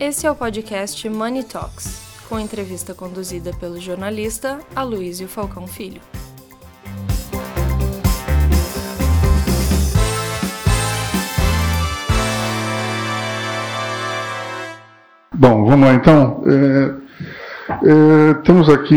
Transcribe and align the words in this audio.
Esse 0.00 0.28
é 0.28 0.30
o 0.30 0.34
podcast 0.36 1.08
Money 1.08 1.42
Talks, 1.42 2.22
com 2.28 2.38
entrevista 2.38 2.94
conduzida 2.94 3.50
pelo 3.58 3.80
jornalista 3.80 4.60
Aloysio 4.76 5.26
Falcão 5.26 5.66
Filho. 5.66 6.00
Bom, 15.34 15.64
vamos 15.66 15.88
lá 15.88 15.94
então. 15.94 16.44
É, 16.46 16.94
é, 17.82 18.34
temos 18.44 18.68
aqui 18.68 18.94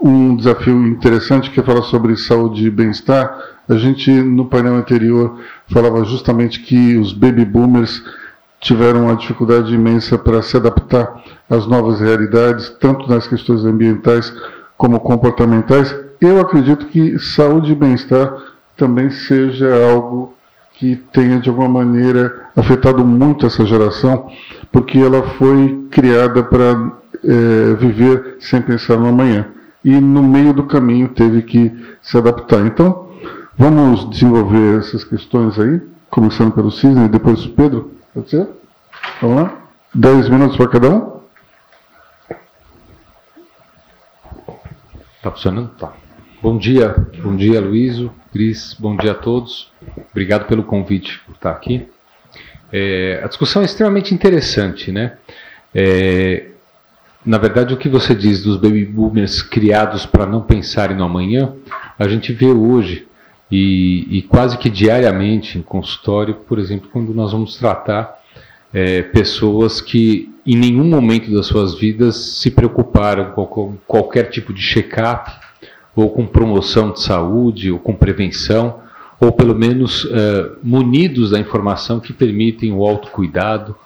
um 0.00 0.36
desafio 0.36 0.86
interessante 0.86 1.50
que 1.50 1.60
é 1.60 1.62
falar 1.62 1.82
sobre 1.82 2.16
saúde 2.16 2.66
e 2.66 2.70
bem-estar. 2.70 3.58
A 3.68 3.74
gente, 3.76 4.10
no 4.10 4.46
painel 4.46 4.76
anterior, 4.76 5.38
falava 5.68 6.02
justamente 6.02 6.60
que 6.60 6.96
os 6.96 7.12
baby 7.12 7.44
boomers 7.44 8.02
tiveram 8.60 9.04
uma 9.04 9.16
dificuldade 9.16 9.74
imensa 9.74 10.18
para 10.18 10.42
se 10.42 10.56
adaptar 10.56 11.22
às 11.48 11.66
novas 11.66 12.00
realidades, 12.00 12.68
tanto 12.80 13.08
nas 13.08 13.26
questões 13.26 13.64
ambientais 13.64 14.32
como 14.76 15.00
comportamentais. 15.00 15.94
Eu 16.20 16.40
acredito 16.40 16.86
que 16.86 17.18
saúde 17.18 17.72
e 17.72 17.74
bem-estar 17.74 18.32
também 18.76 19.10
seja 19.10 19.68
algo 19.90 20.34
que 20.74 20.96
tenha 21.12 21.38
de 21.38 21.48
alguma 21.48 21.68
maneira 21.68 22.48
afetado 22.56 23.04
muito 23.04 23.46
essa 23.46 23.64
geração, 23.66 24.30
porque 24.70 24.98
ela 24.98 25.22
foi 25.38 25.86
criada 25.90 26.42
para 26.42 26.92
é, 27.24 27.74
viver 27.74 28.36
sem 28.40 28.62
pensar 28.62 28.96
no 28.96 29.08
amanhã 29.08 29.46
e 29.84 30.00
no 30.00 30.22
meio 30.22 30.52
do 30.52 30.64
caminho 30.64 31.08
teve 31.08 31.42
que 31.42 31.72
se 32.02 32.16
adaptar. 32.16 32.66
Então, 32.66 33.08
vamos 33.56 34.08
desenvolver 34.10 34.78
essas 34.78 35.04
questões 35.04 35.58
aí, 35.58 35.80
começando 36.10 36.52
pelo 36.52 36.70
Cisne 36.70 37.06
e 37.06 37.08
depois 37.08 37.44
o 37.44 37.50
Pedro. 37.50 37.90
Pode 38.12 38.28
ser? 38.28 38.48
Vamos 39.20 39.42
lá? 39.42 39.62
Dez 39.94 40.28
minutos 40.28 40.56
para 40.56 40.68
cada 40.68 40.90
um? 40.90 41.20
Está 45.16 45.30
funcionando? 45.30 45.68
Tá. 45.78 45.92
Bom 46.42 46.58
dia, 46.58 46.88
bom 47.22 47.36
dia 47.36 47.60
Luísio, 47.60 48.12
Cris, 48.32 48.74
bom 48.74 48.96
dia 48.96 49.12
a 49.12 49.14
todos. 49.14 49.70
Obrigado 50.10 50.46
pelo 50.46 50.64
convite 50.64 51.20
por 51.20 51.34
estar 51.34 51.52
aqui. 51.52 51.88
É, 52.72 53.20
a 53.22 53.28
discussão 53.28 53.62
é 53.62 53.64
extremamente 53.64 54.12
interessante, 54.12 54.90
né? 54.90 55.16
É, 55.72 56.46
na 57.24 57.38
verdade, 57.38 57.74
o 57.74 57.76
que 57.76 57.88
você 57.88 58.12
diz 58.12 58.42
dos 58.42 58.56
baby 58.56 58.84
boomers 58.86 59.40
criados 59.40 60.04
para 60.04 60.26
não 60.26 60.42
pensarem 60.42 60.96
no 60.96 61.04
amanhã, 61.04 61.54
a 61.96 62.08
gente 62.08 62.32
vê 62.32 62.46
hoje 62.46 63.06
e, 63.50 64.06
e, 64.18 64.22
quase 64.22 64.56
que 64.56 64.70
diariamente 64.70 65.58
em 65.58 65.62
consultório, 65.62 66.34
por 66.34 66.58
exemplo, 66.58 66.88
quando 66.92 67.12
nós 67.12 67.32
vamos 67.32 67.56
tratar 67.56 68.20
é, 68.72 69.02
pessoas 69.02 69.80
que 69.80 70.32
em 70.46 70.56
nenhum 70.56 70.84
momento 70.84 71.32
das 71.32 71.46
suas 71.46 71.74
vidas 71.74 72.16
se 72.16 72.50
preocuparam 72.50 73.32
com 73.32 73.76
qualquer 73.86 74.30
tipo 74.30 74.52
de 74.52 74.62
check-up, 74.62 75.30
ou 75.94 76.10
com 76.10 76.26
promoção 76.26 76.92
de 76.92 77.00
saúde, 77.00 77.70
ou 77.70 77.78
com 77.78 77.94
prevenção, 77.94 78.80
ou 79.20 79.32
pelo 79.32 79.54
menos 79.54 80.08
é, 80.10 80.52
munidos 80.62 81.30
da 81.30 81.38
informação 81.38 82.00
que 82.00 82.12
permitem 82.12 82.72
o 82.72 82.86
autocuidado 82.86 83.76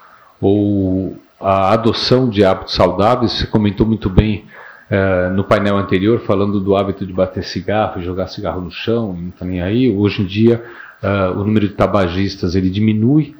ou 0.41 1.17
a 1.41 1.73
adoção 1.73 2.29
de 2.29 2.45
hábitos 2.45 2.75
saudáveis. 2.75 3.33
Você 3.33 3.47
comentou 3.47 3.87
muito 3.87 4.09
bem 4.09 4.45
é, 4.91 5.29
no 5.31 5.45
painel 5.45 5.77
anterior, 5.77 6.21
falando 6.21 6.61
do 6.61 6.77
hábito 6.77 7.07
de 7.07 7.13
bater 7.13 7.43
cigarro, 7.43 8.03
jogar 8.03 8.27
cigarro 8.27 8.61
no 8.61 8.71
chão, 8.71 9.17
não 9.19 9.29
está 9.29 9.45
nem 9.45 9.63
aí. 9.63 9.91
Hoje 9.91 10.23
em 10.23 10.27
dia, 10.27 10.63
é, 11.03 11.29
o 11.31 11.45
número 11.45 11.69
de 11.69 11.75
tabagistas 11.75 12.55
ele 12.55 12.71
diminui, 12.71 13.35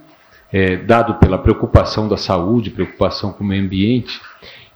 é, 0.53 0.77
dado 0.77 1.15
pela 1.15 1.39
preocupação 1.39 2.09
da 2.09 2.17
saúde, 2.17 2.71
preocupação 2.71 3.33
com 3.33 3.45
o 3.45 3.47
meio 3.47 3.65
ambiente, 3.65 4.21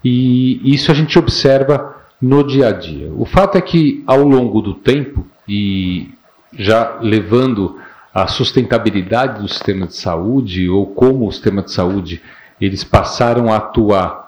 e 0.05 0.60
isso 0.75 0.91
a 0.91 0.94
gente 0.94 1.19
observa 1.19 1.97
no 2.20 2.44
dia 2.44 2.69
a 2.69 2.72
dia. 2.72 3.10
O 3.12 3.25
fato 3.25 3.56
é 3.56 3.60
que, 3.60 4.03
ao 4.06 4.22
longo 4.22 4.60
do 4.60 4.75
tempo, 4.75 5.26
e 5.48 6.10
já 6.53 6.98
levando 7.00 7.78
a 8.12 8.26
sustentabilidade 8.26 9.41
do 9.41 9.48
sistema 9.48 9.87
de 9.87 9.97
saúde, 9.97 10.69
ou 10.69 10.87
como 10.87 11.26
o 11.26 11.32
sistema 11.32 11.62
de 11.62 11.72
saúde 11.72 12.21
eles 12.60 12.82
passaram 12.82 13.53
a 13.53 13.56
atuar 13.56 14.28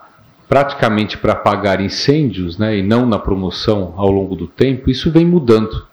praticamente 0.51 1.17
para 1.17 1.35
apagar 1.35 1.81
incêndios, 1.81 2.59
né, 2.59 2.77
e 2.77 2.83
não 2.83 3.07
na 3.07 3.21
promoção 3.21 3.95
ao 3.97 4.11
longo 4.11 4.35
do 4.35 4.49
tempo, 4.49 4.91
isso 4.91 5.09
vem 5.09 5.25
mudando. 5.25 5.87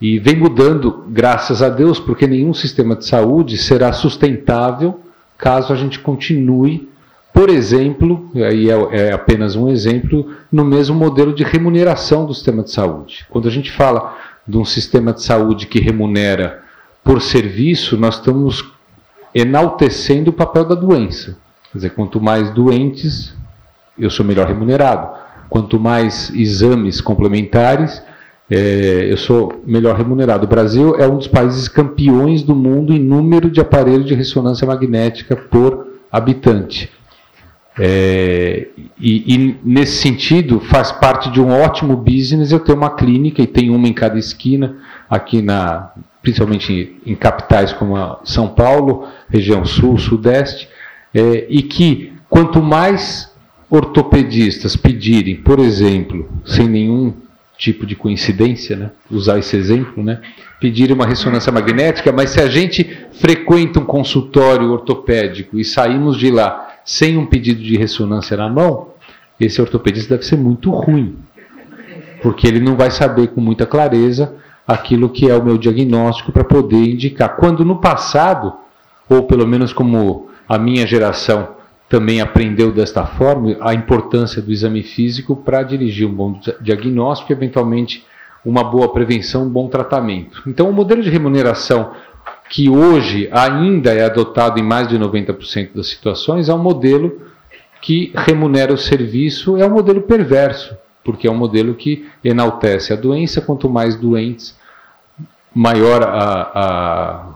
E 0.00 0.18
vem 0.18 0.34
mudando, 0.34 1.04
graças 1.08 1.62
a 1.62 1.68
Deus, 1.68 2.00
porque 2.00 2.26
nenhum 2.26 2.52
sistema 2.52 2.96
de 2.96 3.06
saúde 3.06 3.56
será 3.56 3.92
sustentável 3.92 5.00
caso 5.38 5.72
a 5.72 5.76
gente 5.76 6.00
continue, 6.00 6.88
por 7.32 7.48
exemplo, 7.48 8.28
aí 8.34 8.68
é, 8.68 9.08
é 9.08 9.12
apenas 9.12 9.54
um 9.54 9.68
exemplo, 9.68 10.34
no 10.50 10.64
mesmo 10.64 10.96
modelo 10.96 11.32
de 11.32 11.44
remuneração 11.44 12.26
do 12.26 12.34
sistema 12.34 12.64
de 12.64 12.72
saúde. 12.72 13.24
Quando 13.30 13.46
a 13.46 13.50
gente 13.52 13.70
fala 13.70 14.16
de 14.48 14.56
um 14.56 14.64
sistema 14.64 15.12
de 15.12 15.22
saúde 15.22 15.66
que 15.66 15.78
remunera 15.78 16.60
por 17.04 17.22
serviço, 17.22 17.96
nós 17.96 18.16
estamos 18.16 18.64
enaltecendo 19.32 20.30
o 20.30 20.34
papel 20.34 20.64
da 20.64 20.74
doença. 20.74 21.38
Quer 21.70 21.78
dizer, 21.78 21.90
quanto 21.90 22.20
mais 22.20 22.50
doentes, 22.50 23.36
eu 23.98 24.10
sou 24.10 24.24
melhor 24.24 24.46
remunerado. 24.46 25.16
Quanto 25.48 25.78
mais 25.78 26.30
exames 26.34 27.00
complementares, 27.00 28.02
é, 28.50 29.08
eu 29.10 29.16
sou 29.16 29.62
melhor 29.66 29.96
remunerado. 29.96 30.44
O 30.44 30.48
Brasil 30.48 30.96
é 30.96 31.06
um 31.06 31.16
dos 31.16 31.26
países 31.26 31.68
campeões 31.68 32.42
do 32.42 32.54
mundo 32.54 32.92
em 32.92 32.98
número 32.98 33.50
de 33.50 33.60
aparelhos 33.60 34.06
de 34.06 34.14
ressonância 34.14 34.66
magnética 34.66 35.36
por 35.36 35.86
habitante. 36.10 36.90
É, 37.78 38.68
e, 38.98 39.34
e, 39.34 39.56
nesse 39.62 40.00
sentido, 40.00 40.60
faz 40.60 40.90
parte 40.92 41.30
de 41.30 41.40
um 41.40 41.50
ótimo 41.50 41.96
business 41.96 42.50
eu 42.50 42.60
ter 42.60 42.72
uma 42.72 42.90
clínica 42.90 43.42
e 43.42 43.46
tem 43.46 43.70
uma 43.70 43.86
em 43.86 43.92
cada 43.92 44.18
esquina, 44.18 44.76
aqui 45.10 45.42
na, 45.42 45.90
principalmente 46.22 46.96
em 47.04 47.14
capitais 47.14 47.72
como 47.72 47.94
São 48.24 48.48
Paulo, 48.48 49.06
região 49.28 49.64
sul, 49.64 49.98
sudeste, 49.98 50.68
é, 51.14 51.46
e 51.50 51.62
que 51.62 52.14
quanto 52.30 52.62
mais 52.62 53.30
ortopedistas 53.70 54.76
pedirem, 54.76 55.36
por 55.36 55.58
exemplo, 55.58 56.28
sem 56.44 56.68
nenhum 56.68 57.12
tipo 57.58 57.86
de 57.86 57.96
coincidência, 57.96 58.76
né? 58.76 58.90
usar 59.10 59.38
esse 59.38 59.56
exemplo, 59.56 60.02
né? 60.02 60.20
pedir 60.60 60.92
uma 60.92 61.06
ressonância 61.06 61.50
magnética, 61.50 62.12
mas 62.12 62.30
se 62.30 62.40
a 62.40 62.48
gente 62.48 62.84
frequenta 63.12 63.80
um 63.80 63.84
consultório 63.84 64.70
ortopédico 64.70 65.58
e 65.58 65.64
saímos 65.64 66.18
de 66.18 66.30
lá 66.30 66.74
sem 66.84 67.16
um 67.16 67.26
pedido 67.26 67.62
de 67.62 67.76
ressonância 67.76 68.36
na 68.36 68.48
mão, 68.48 68.90
esse 69.40 69.60
ortopedista 69.60 70.14
deve 70.14 70.26
ser 70.26 70.36
muito 70.36 70.70
ruim, 70.70 71.16
porque 72.22 72.46
ele 72.46 72.60
não 72.60 72.76
vai 72.76 72.90
saber 72.90 73.28
com 73.28 73.40
muita 73.40 73.66
clareza 73.66 74.34
aquilo 74.66 75.08
que 75.08 75.28
é 75.28 75.36
o 75.36 75.44
meu 75.44 75.56
diagnóstico 75.58 76.32
para 76.32 76.44
poder 76.44 76.76
indicar. 76.76 77.36
Quando 77.36 77.64
no 77.64 77.80
passado, 77.80 78.54
ou 79.08 79.24
pelo 79.24 79.46
menos 79.46 79.72
como 79.72 80.28
a 80.48 80.58
minha 80.58 80.86
geração 80.86 81.56
também 81.88 82.20
aprendeu 82.20 82.72
desta 82.72 83.06
forma 83.06 83.56
a 83.60 83.72
importância 83.72 84.42
do 84.42 84.50
exame 84.50 84.82
físico 84.82 85.36
para 85.36 85.62
dirigir 85.62 86.06
um 86.06 86.14
bom 86.14 86.40
diagnóstico 86.60 87.32
e, 87.32 87.34
eventualmente, 87.34 88.04
uma 88.44 88.64
boa 88.64 88.92
prevenção, 88.92 89.44
um 89.44 89.48
bom 89.48 89.68
tratamento. 89.68 90.42
Então, 90.46 90.68
o 90.68 90.72
modelo 90.72 91.02
de 91.02 91.10
remuneração 91.10 91.92
que 92.48 92.68
hoje 92.68 93.28
ainda 93.32 93.92
é 93.92 94.04
adotado 94.04 94.58
em 94.58 94.62
mais 94.62 94.88
de 94.88 94.98
90% 94.98 95.70
das 95.74 95.88
situações 95.88 96.48
é 96.48 96.54
um 96.54 96.58
modelo 96.58 97.20
que 97.80 98.12
remunera 98.14 98.72
o 98.72 98.78
serviço, 98.78 99.56
é 99.56 99.66
um 99.66 99.70
modelo 99.70 100.02
perverso, 100.02 100.76
porque 101.04 101.26
é 101.26 101.30
um 101.30 101.36
modelo 101.36 101.74
que 101.74 102.08
enaltece 102.24 102.92
a 102.92 102.96
doença, 102.96 103.40
quanto 103.40 103.68
mais 103.68 103.96
doentes, 103.96 104.56
maior 105.54 106.02
a, 106.02 106.50
a, 106.54 107.26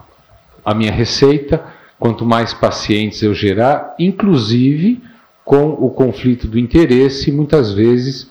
a 0.65 0.75
minha 0.75 0.93
receita, 0.93 1.65
quanto 2.00 2.25
mais 2.25 2.55
pacientes 2.55 3.23
eu 3.23 3.35
gerar, 3.35 3.94
inclusive 3.99 5.02
com 5.44 5.69
o 5.69 5.91
conflito 5.91 6.49
do 6.49 6.58
interesse, 6.58 7.31
muitas 7.31 7.73
vezes 7.73 8.31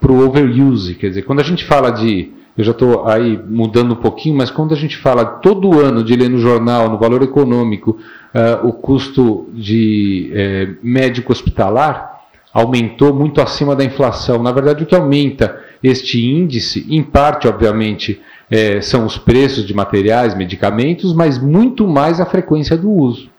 para 0.00 0.10
o 0.10 0.24
overuse. 0.26 0.94
Quer 0.94 1.10
dizer, 1.10 1.22
quando 1.22 1.40
a 1.40 1.44
gente 1.44 1.64
fala 1.64 1.90
de. 1.90 2.32
Eu 2.56 2.64
já 2.64 2.72
estou 2.72 3.06
aí 3.06 3.38
mudando 3.48 3.92
um 3.92 3.96
pouquinho, 3.96 4.36
mas 4.36 4.50
quando 4.50 4.74
a 4.74 4.76
gente 4.76 4.96
fala 4.96 5.24
todo 5.24 5.78
ano 5.78 6.02
de 6.02 6.16
ler 6.16 6.28
no 6.28 6.38
jornal, 6.38 6.90
no 6.90 6.98
valor 6.98 7.22
econômico, 7.22 7.92
uh, 8.34 8.66
o 8.66 8.72
custo 8.72 9.48
de 9.54 10.30
eh, 10.34 10.68
médico 10.82 11.32
hospitalar 11.32 12.20
aumentou 12.52 13.14
muito 13.14 13.40
acima 13.40 13.76
da 13.76 13.84
inflação. 13.84 14.42
Na 14.42 14.52
verdade, 14.52 14.82
o 14.82 14.86
que 14.86 14.94
aumenta 14.94 15.58
este 15.82 16.20
índice, 16.20 16.86
em 16.90 17.02
parte, 17.02 17.48
obviamente, 17.48 18.20
é, 18.50 18.80
são 18.80 19.06
os 19.06 19.16
preços 19.16 19.64
de 19.64 19.72
materiais, 19.72 20.34
medicamentos, 20.34 21.14
mas 21.14 21.38
muito 21.38 21.86
mais 21.86 22.20
a 22.20 22.26
frequência 22.26 22.76
do 22.76 22.90
uso. 22.90 23.30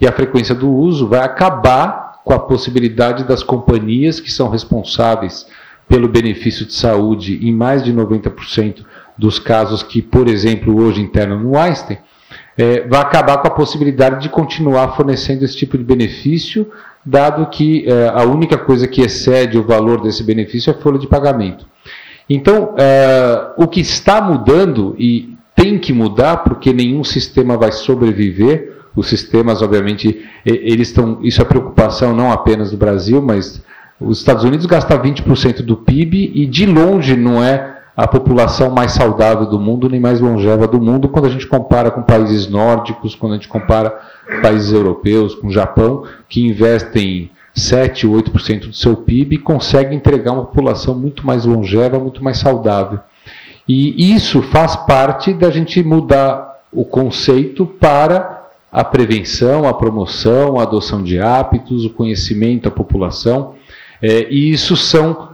E 0.00 0.06
a 0.06 0.12
frequência 0.12 0.54
do 0.54 0.70
uso 0.70 1.08
vai 1.08 1.20
acabar 1.20 2.20
com 2.24 2.34
a 2.34 2.38
possibilidade 2.38 3.24
das 3.24 3.42
companhias 3.42 4.20
que 4.20 4.30
são 4.30 4.50
responsáveis 4.50 5.46
pelo 5.88 6.06
benefício 6.06 6.66
de 6.66 6.74
saúde 6.74 7.40
em 7.42 7.50
mais 7.50 7.82
de 7.82 7.92
90% 7.92 8.84
dos 9.16 9.38
casos 9.38 9.82
que, 9.82 10.02
por 10.02 10.28
exemplo, 10.28 10.78
hoje 10.80 11.00
internam 11.00 11.42
no 11.42 11.58
Einstein, 11.58 11.98
é, 12.56 12.86
vai 12.86 13.00
acabar 13.00 13.38
com 13.38 13.48
a 13.48 13.52
possibilidade 13.52 14.20
de 14.20 14.28
continuar 14.28 14.94
fornecendo 14.94 15.44
esse 15.44 15.56
tipo 15.56 15.78
de 15.78 15.84
benefício 15.84 16.70
dado 17.04 17.46
que 17.46 17.88
é, 17.88 18.08
a 18.08 18.24
única 18.24 18.58
coisa 18.58 18.86
que 18.86 19.00
excede 19.00 19.56
o 19.56 19.62
valor 19.62 20.02
desse 20.02 20.22
benefício 20.22 20.70
é 20.70 20.74
a 20.74 20.78
folha 20.78 20.98
de 20.98 21.06
pagamento. 21.06 21.64
Então, 22.28 22.74
é, 22.76 23.52
o 23.56 23.66
que 23.66 23.80
está 23.80 24.20
mudando 24.20 24.94
e 24.98 25.36
tem 25.54 25.78
que 25.78 25.92
mudar, 25.92 26.38
porque 26.38 26.72
nenhum 26.72 27.02
sistema 27.02 27.56
vai 27.56 27.72
sobreviver. 27.72 28.76
Os 28.94 29.08
sistemas, 29.08 29.62
obviamente, 29.62 30.24
eles 30.44 30.88
estão. 30.88 31.18
Isso 31.22 31.40
é 31.40 31.44
preocupação 31.44 32.14
não 32.14 32.30
apenas 32.30 32.70
do 32.70 32.76
Brasil, 32.76 33.22
mas 33.22 33.62
os 34.00 34.18
Estados 34.18 34.44
Unidos 34.44 34.66
gastam 34.66 34.98
20% 34.98 35.62
do 35.62 35.76
PIB 35.76 36.32
e 36.34 36.46
de 36.46 36.66
longe 36.66 37.16
não 37.16 37.42
é 37.42 37.78
a 37.96 38.06
população 38.06 38.70
mais 38.70 38.92
saudável 38.92 39.46
do 39.46 39.58
mundo 39.58 39.88
nem 39.88 39.98
mais 39.98 40.20
longeva 40.20 40.68
do 40.68 40.80
mundo 40.80 41.08
quando 41.08 41.24
a 41.24 41.30
gente 41.30 41.48
compara 41.48 41.90
com 41.90 42.02
países 42.02 42.48
nórdicos, 42.48 43.16
quando 43.16 43.32
a 43.32 43.34
gente 43.34 43.48
compara 43.48 43.92
países 44.40 44.72
europeus, 44.72 45.34
com 45.34 45.48
o 45.48 45.52
Japão, 45.52 46.04
que 46.28 46.46
investem 46.46 47.28
7, 47.58 48.06
8% 48.06 48.68
do 48.68 48.72
seu 48.72 48.96
PIB 48.96 49.36
e 49.36 49.38
conseguem 49.38 49.96
entregar 49.96 50.32
uma 50.32 50.44
população 50.44 50.94
muito 50.94 51.26
mais 51.26 51.44
longeva, 51.44 51.98
muito 51.98 52.22
mais 52.22 52.38
saudável. 52.38 53.00
E 53.68 54.14
isso 54.14 54.40
faz 54.40 54.74
parte 54.76 55.34
da 55.34 55.50
gente 55.50 55.82
mudar 55.82 56.60
o 56.72 56.84
conceito 56.84 57.66
para 57.66 58.46
a 58.72 58.84
prevenção, 58.84 59.66
a 59.66 59.74
promoção, 59.74 60.58
a 60.58 60.62
adoção 60.62 61.02
de 61.02 61.18
hábitos, 61.18 61.84
o 61.84 61.90
conhecimento 61.90 62.68
à 62.68 62.70
população. 62.70 63.54
É, 64.00 64.26
e 64.30 64.50
isso 64.50 64.76
são 64.76 65.28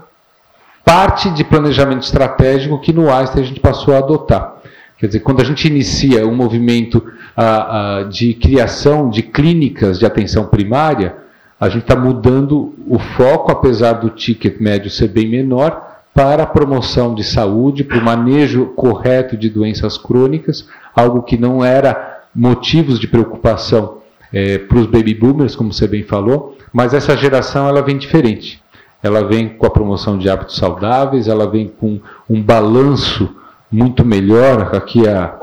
parte 0.84 1.30
de 1.30 1.44
planejamento 1.44 2.02
estratégico 2.02 2.80
que 2.80 2.92
no 2.92 3.12
Einstein 3.12 3.42
a 3.42 3.46
gente 3.46 3.60
passou 3.60 3.94
a 3.94 3.98
adotar. 3.98 4.54
Quer 4.98 5.06
dizer, 5.06 5.20
quando 5.20 5.40
a 5.40 5.44
gente 5.44 5.66
inicia 5.66 6.26
um 6.26 6.34
movimento 6.34 7.04
a, 7.36 7.98
a, 7.98 8.02
de 8.04 8.34
criação 8.34 9.10
de 9.10 9.22
clínicas 9.22 9.98
de 9.98 10.06
atenção 10.06 10.46
primária, 10.46 11.16
a 11.64 11.68
gente 11.68 11.82
está 11.82 11.96
mudando 11.96 12.74
o 12.86 12.98
foco, 12.98 13.50
apesar 13.50 13.94
do 13.94 14.10
ticket 14.10 14.60
médio 14.60 14.90
ser 14.90 15.08
bem 15.08 15.28
menor, 15.28 16.02
para 16.12 16.44
a 16.44 16.46
promoção 16.46 17.14
de 17.14 17.24
saúde, 17.24 17.82
para 17.82 17.98
o 17.98 18.04
manejo 18.04 18.66
correto 18.76 19.36
de 19.36 19.50
doenças 19.50 19.98
crônicas, 19.98 20.68
algo 20.94 21.22
que 21.22 21.36
não 21.36 21.64
era 21.64 22.22
motivos 22.34 23.00
de 23.00 23.08
preocupação 23.08 23.98
é, 24.32 24.58
para 24.58 24.78
os 24.78 24.86
baby 24.86 25.14
boomers, 25.14 25.56
como 25.56 25.72
você 25.72 25.88
bem 25.88 26.04
falou, 26.04 26.56
mas 26.72 26.94
essa 26.94 27.16
geração 27.16 27.68
ela 27.68 27.82
vem 27.82 27.96
diferente 27.96 28.62
ela 29.04 29.22
vem 29.22 29.50
com 29.50 29.66
a 29.66 29.70
promoção 29.70 30.16
de 30.16 30.30
hábitos 30.30 30.56
saudáveis, 30.56 31.28
ela 31.28 31.46
vem 31.46 31.68
com 31.68 32.00
um 32.28 32.40
balanço 32.40 33.36
muito 33.70 34.02
melhor. 34.02 34.74
Aqui 34.74 35.06
há, 35.06 35.38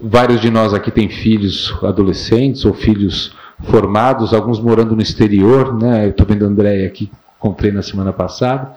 vários 0.00 0.40
de 0.40 0.50
nós 0.50 0.72
aqui 0.72 0.90
têm 0.90 1.10
filhos 1.10 1.78
adolescentes 1.82 2.64
ou 2.64 2.72
filhos 2.72 3.36
formados, 3.64 4.34
alguns 4.34 4.60
morando 4.60 4.94
no 4.94 5.02
exterior, 5.02 5.74
né? 5.74 6.06
Eu 6.06 6.10
estou 6.10 6.26
vendo 6.26 6.44
a 6.44 6.48
Andréia 6.48 6.86
aqui, 6.86 7.10
comprei 7.38 7.72
na 7.72 7.82
semana 7.82 8.12
passada. 8.12 8.72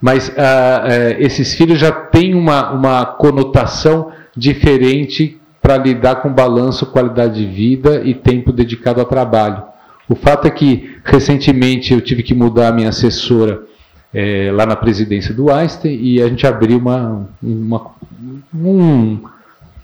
Mas 0.00 0.32
ah, 0.36 0.84
eh, 0.86 1.16
esses 1.20 1.54
filhos 1.54 1.78
já 1.78 1.92
têm 1.92 2.34
uma, 2.34 2.70
uma 2.70 3.04
conotação 3.04 4.10
diferente 4.36 5.38
para 5.60 5.76
lidar 5.76 6.16
com 6.16 6.32
balanço, 6.32 6.86
qualidade 6.86 7.34
de 7.34 7.52
vida 7.52 8.02
e 8.04 8.14
tempo 8.14 8.52
dedicado 8.52 9.00
ao 9.00 9.06
trabalho. 9.06 9.62
O 10.08 10.14
fato 10.14 10.46
é 10.48 10.50
que 10.50 10.98
recentemente 11.04 11.92
eu 11.92 12.00
tive 12.00 12.22
que 12.22 12.34
mudar 12.34 12.68
a 12.68 12.72
minha 12.72 12.88
assessora 12.88 13.62
é, 14.12 14.50
lá 14.52 14.66
na 14.66 14.74
presidência 14.74 15.32
do 15.32 15.52
Einstein 15.52 15.96
e 16.02 16.20
a 16.20 16.28
gente 16.28 16.46
abriu 16.46 16.78
uma, 16.78 17.28
uma 17.40 17.86
um, 18.52 19.20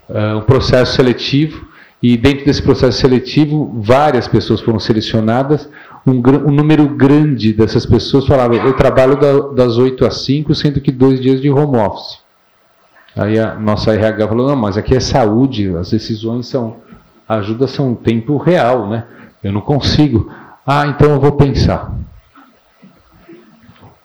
uh, 0.09 0.39
um 0.39 0.41
processo 0.41 0.97
seletivo 0.97 1.69
e 2.03 2.17
dentro 2.17 2.45
desse 2.45 2.63
processo 2.63 2.99
seletivo 3.01 3.81
várias 3.81 4.29
pessoas 4.29 4.61
foram 4.61 4.79
selecionadas. 4.79 5.69
Um, 6.07 6.13
um 6.47 6.53
número 6.53 6.87
grande 6.89 7.53
dessas 7.53 7.87
pessoas 7.87 8.27
falavam: 8.27 8.57
eu 8.59 8.75
trabalho 8.75 9.19
da, 9.19 9.65
das 9.65 9.79
8 9.79 10.05
às 10.05 10.25
5, 10.25 10.55
sendo 10.55 10.81
que 10.81 10.93
dois 10.93 11.21
dias 11.21 11.41
de 11.41 11.51
home 11.51 11.77
office. 11.79 12.19
Aí 13.17 13.39
a 13.39 13.55
nossa 13.55 13.95
RH 13.95 14.29
falou: 14.29 14.49
não, 14.49 14.57
mas 14.57 14.77
aqui 14.77 14.95
é 14.95 15.01
saúde, 15.01 15.75
as 15.77 15.91
decisões 15.91 16.47
são, 16.47 16.77
a 17.27 17.37
ajuda 17.37 17.67
são 17.67 17.95
tempo 17.95 18.37
real, 18.37 18.89
né? 18.89 19.07
Eu 19.43 19.53
não 19.53 19.63
consigo. 19.63 20.31
Ah, 20.67 20.87
então 20.87 21.11
eu 21.11 21.21
vou 21.21 21.33
pensar. 21.33 21.93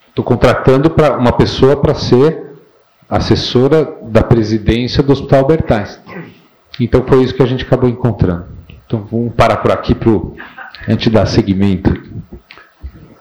Estou 0.09 0.23
contratando 0.23 0.89
para 0.89 1.17
uma 1.17 1.31
pessoa 1.31 1.75
para 1.75 1.93
ser 1.93 2.51
assessora 3.09 3.97
da 4.03 4.23
presidência 4.23 5.03
do 5.03 5.11
Hospital 5.11 5.47
Einstein. 5.49 6.40
Então 6.79 7.03
foi 7.03 7.23
isso 7.23 7.33
que 7.33 7.43
a 7.43 7.45
gente 7.45 7.63
acabou 7.63 7.89
encontrando. 7.89 8.45
Então 8.85 9.07
vamos 9.09 9.33
parar 9.33 9.57
por 9.57 9.71
aqui 9.71 9.93
para 9.93 10.11
a 10.87 10.91
gente 10.91 11.09
dar 11.09 11.25
seguimento. 11.25 11.91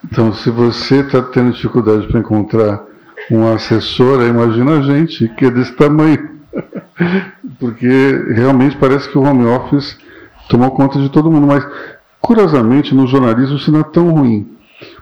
Então, 0.05 0.32
se 0.32 0.50
você 0.50 1.00
está 1.00 1.23
tendo 1.23 1.52
dificuldade 1.52 2.06
para 2.08 2.19
encontrar 2.19 2.82
uma 3.31 3.55
assessora, 3.55 4.26
imagina 4.26 4.79
a 4.79 4.82
gente 4.82 5.29
que 5.37 5.44
é 5.44 5.50
desse 5.50 5.73
tamanho. 5.73 6.31
Porque 7.61 8.25
realmente 8.35 8.76
parece 8.76 9.08
que 9.08 9.17
o 9.17 9.23
home 9.23 9.44
office 9.44 9.96
tomou 10.49 10.70
conta 10.73 10.99
de 10.99 11.08
todo 11.11 11.31
mundo. 11.31 11.46
Mas 11.46 11.64
Curiosamente, 12.20 12.94
no 12.94 13.06
jornalismo 13.06 13.56
isso 13.56 13.73
não 13.73 13.81
é 13.81 13.85
tão 13.85 14.11
ruim, 14.11 14.46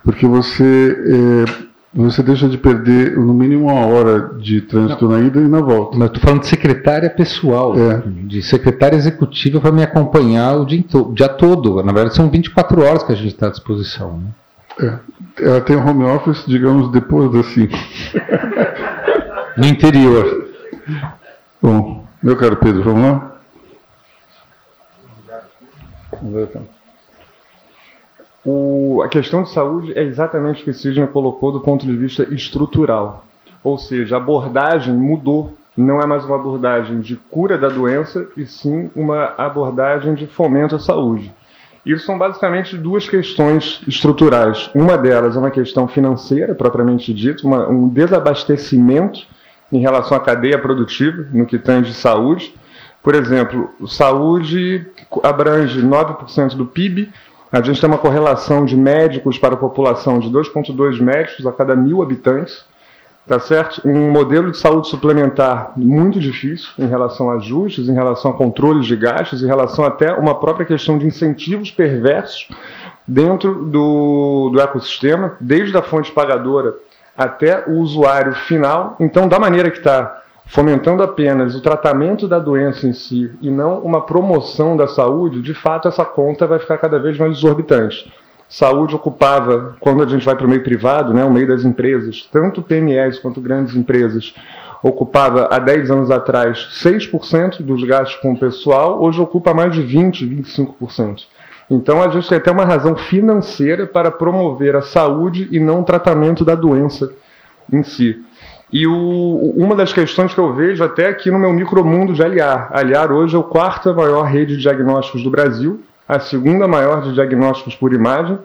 porque 0.04 0.26
você, 0.26 0.96
é, 1.44 1.67
você 1.94 2.22
deixa 2.22 2.48
de 2.48 2.58
perder 2.58 3.16
no 3.16 3.32
mínimo 3.32 3.70
uma 3.70 3.86
hora 3.86 4.34
de 4.38 4.60
trânsito 4.60 5.08
não. 5.08 5.18
na 5.18 5.26
ida 5.26 5.40
e 5.40 5.48
na 5.48 5.60
volta. 5.60 5.96
Mas 5.96 6.08
estou 6.08 6.22
falando 6.22 6.40
de 6.42 6.46
secretária 6.46 7.08
pessoal, 7.08 7.74
é. 7.78 8.02
de 8.06 8.42
secretária 8.42 8.96
executiva 8.96 9.60
para 9.60 9.72
me 9.72 9.82
acompanhar 9.82 10.56
o 10.56 10.66
dia, 10.66 10.84
o 10.94 11.12
dia, 11.12 11.28
todo. 11.28 11.82
Na 11.82 11.92
verdade, 11.92 12.14
são 12.14 12.30
24 12.30 12.82
horas 12.82 13.02
que 13.02 13.12
a 13.12 13.16
gente 13.16 13.28
está 13.28 13.46
à 13.46 13.50
disposição. 13.50 14.18
Né? 14.18 15.00
É. 15.40 15.44
Ela 15.46 15.60
tem 15.62 15.76
home 15.76 16.04
office, 16.04 16.44
digamos, 16.46 16.92
depois 16.92 17.32
das 17.32 17.46
5. 17.46 17.74
no 19.56 19.66
interior. 19.66 20.46
Bom, 21.60 22.04
meu 22.22 22.36
caro 22.36 22.56
Pedro, 22.56 22.82
vamos 22.82 23.02
lá? 23.02 23.40
Vamos 26.12 26.34
ver 26.34 26.44
então. 26.44 26.77
O, 28.50 29.02
a 29.02 29.08
questão 29.08 29.42
de 29.42 29.50
saúde 29.50 29.92
é 29.94 30.02
exatamente 30.02 30.62
o 30.62 30.64
que 30.64 30.72
Sidney 30.72 31.06
colocou 31.08 31.52
do 31.52 31.60
ponto 31.60 31.84
de 31.84 31.94
vista 31.94 32.22
estrutural. 32.32 33.26
Ou 33.62 33.76
seja, 33.76 34.16
a 34.16 34.18
abordagem 34.18 34.94
mudou. 34.94 35.52
Não 35.76 36.00
é 36.00 36.06
mais 36.06 36.24
uma 36.24 36.36
abordagem 36.36 37.00
de 37.00 37.14
cura 37.14 37.58
da 37.58 37.68
doença, 37.68 38.26
e 38.38 38.46
sim 38.46 38.90
uma 38.96 39.34
abordagem 39.36 40.14
de 40.14 40.26
fomento 40.26 40.74
à 40.74 40.78
saúde. 40.78 41.30
Isso 41.84 42.06
são 42.06 42.16
basicamente 42.16 42.74
duas 42.78 43.06
questões 43.06 43.82
estruturais. 43.86 44.70
Uma 44.74 44.96
delas 44.96 45.36
é 45.36 45.38
uma 45.38 45.50
questão 45.50 45.86
financeira, 45.86 46.54
propriamente 46.54 47.12
dita, 47.12 47.46
uma, 47.46 47.68
um 47.68 47.86
desabastecimento 47.86 49.26
em 49.70 49.80
relação 49.80 50.16
à 50.16 50.20
cadeia 50.20 50.58
produtiva, 50.58 51.26
no 51.34 51.44
que 51.44 51.58
tange 51.58 51.92
saúde. 51.92 52.54
Por 53.02 53.14
exemplo, 53.14 53.70
saúde 53.86 54.86
abrange 55.22 55.82
9% 55.82 56.56
do 56.56 56.64
PIB, 56.64 57.10
a 57.50 57.62
gente 57.62 57.80
tem 57.80 57.88
uma 57.88 57.98
correlação 57.98 58.64
de 58.64 58.76
médicos 58.76 59.38
para 59.38 59.54
a 59.54 59.56
população 59.56 60.18
de 60.18 60.30
2,2 60.30 61.00
médicos 61.00 61.46
a 61.46 61.52
cada 61.52 61.74
mil 61.74 62.02
habitantes, 62.02 62.64
tá 63.26 63.38
certo? 63.38 63.80
Um 63.86 64.10
modelo 64.10 64.50
de 64.50 64.58
saúde 64.58 64.88
suplementar 64.88 65.72
muito 65.76 66.20
difícil 66.20 66.68
em 66.78 66.86
relação 66.86 67.30
a 67.30 67.34
ajustes, 67.34 67.88
em 67.88 67.94
relação 67.94 68.30
a 68.30 68.34
controles 68.34 68.86
de 68.86 68.96
gastos, 68.96 69.42
em 69.42 69.46
relação 69.46 69.84
até 69.84 70.12
uma 70.12 70.34
própria 70.34 70.66
questão 70.66 70.98
de 70.98 71.06
incentivos 71.06 71.70
perversos 71.70 72.48
dentro 73.06 73.64
do, 73.64 74.50
do 74.52 74.60
ecossistema, 74.60 75.36
desde 75.40 75.76
a 75.76 75.82
fonte 75.82 76.12
pagadora 76.12 76.74
até 77.16 77.64
o 77.66 77.78
usuário 77.78 78.34
final. 78.34 78.94
Então, 79.00 79.26
da 79.26 79.38
maneira 79.38 79.70
que 79.70 79.78
está 79.78 80.22
fomentando 80.48 81.02
apenas 81.02 81.54
o 81.54 81.60
tratamento 81.60 82.26
da 82.26 82.38
doença 82.38 82.86
em 82.86 82.92
si 82.92 83.30
e 83.40 83.50
não 83.50 83.80
uma 83.80 84.00
promoção 84.00 84.76
da 84.76 84.88
saúde, 84.88 85.42
de 85.42 85.54
fato 85.54 85.88
essa 85.88 86.04
conta 86.04 86.46
vai 86.46 86.58
ficar 86.58 86.78
cada 86.78 86.98
vez 86.98 87.18
mais 87.18 87.36
exorbitante. 87.36 88.10
Saúde 88.48 88.94
ocupava, 88.94 89.76
quando 89.78 90.02
a 90.02 90.06
gente 90.06 90.24
vai 90.24 90.34
para 90.34 90.46
o 90.46 90.48
meio 90.48 90.64
privado, 90.64 91.12
né, 91.12 91.22
o 91.22 91.30
meio 91.30 91.46
das 91.46 91.64
empresas, 91.64 92.26
tanto 92.32 92.62
PMEs 92.62 93.18
quanto 93.18 93.42
grandes 93.42 93.76
empresas, 93.76 94.34
ocupava 94.82 95.48
há 95.50 95.58
10 95.58 95.90
anos 95.90 96.10
atrás 96.10 96.66
6% 96.82 97.62
dos 97.62 97.84
gastos 97.84 98.18
com 98.22 98.32
o 98.32 98.38
pessoal, 98.38 99.02
hoje 99.02 99.20
ocupa 99.20 99.52
mais 99.52 99.74
de 99.74 99.82
20%, 99.82 100.26
25%. 100.80 101.24
Então 101.70 102.02
a 102.02 102.08
gente 102.08 102.26
tem 102.26 102.38
até 102.38 102.50
uma 102.50 102.64
razão 102.64 102.96
financeira 102.96 103.86
para 103.86 104.10
promover 104.10 104.74
a 104.74 104.80
saúde 104.80 105.46
e 105.50 105.60
não 105.60 105.82
o 105.82 105.84
tratamento 105.84 106.42
da 106.42 106.54
doença 106.54 107.12
em 107.70 107.82
si. 107.82 108.24
E 108.72 108.86
o, 108.86 109.54
uma 109.56 109.74
das 109.74 109.92
questões 109.92 110.34
que 110.34 110.40
eu 110.40 110.52
vejo 110.52 110.84
até 110.84 111.06
aqui 111.08 111.30
no 111.30 111.38
meu 111.38 111.52
micromundo 111.52 112.12
de 112.12 112.22
Aliar. 112.22 112.68
Aliar 112.72 113.10
hoje 113.10 113.36
é 113.36 113.40
a 113.40 113.42
quarta 113.42 113.92
maior 113.94 114.22
rede 114.24 114.56
de 114.56 114.62
diagnósticos 114.62 115.22
do 115.22 115.30
Brasil, 115.30 115.82
a 116.06 116.20
segunda 116.20 116.68
maior 116.68 117.02
de 117.02 117.14
diagnósticos 117.14 117.74
por 117.74 117.94
imagem. 117.94 118.38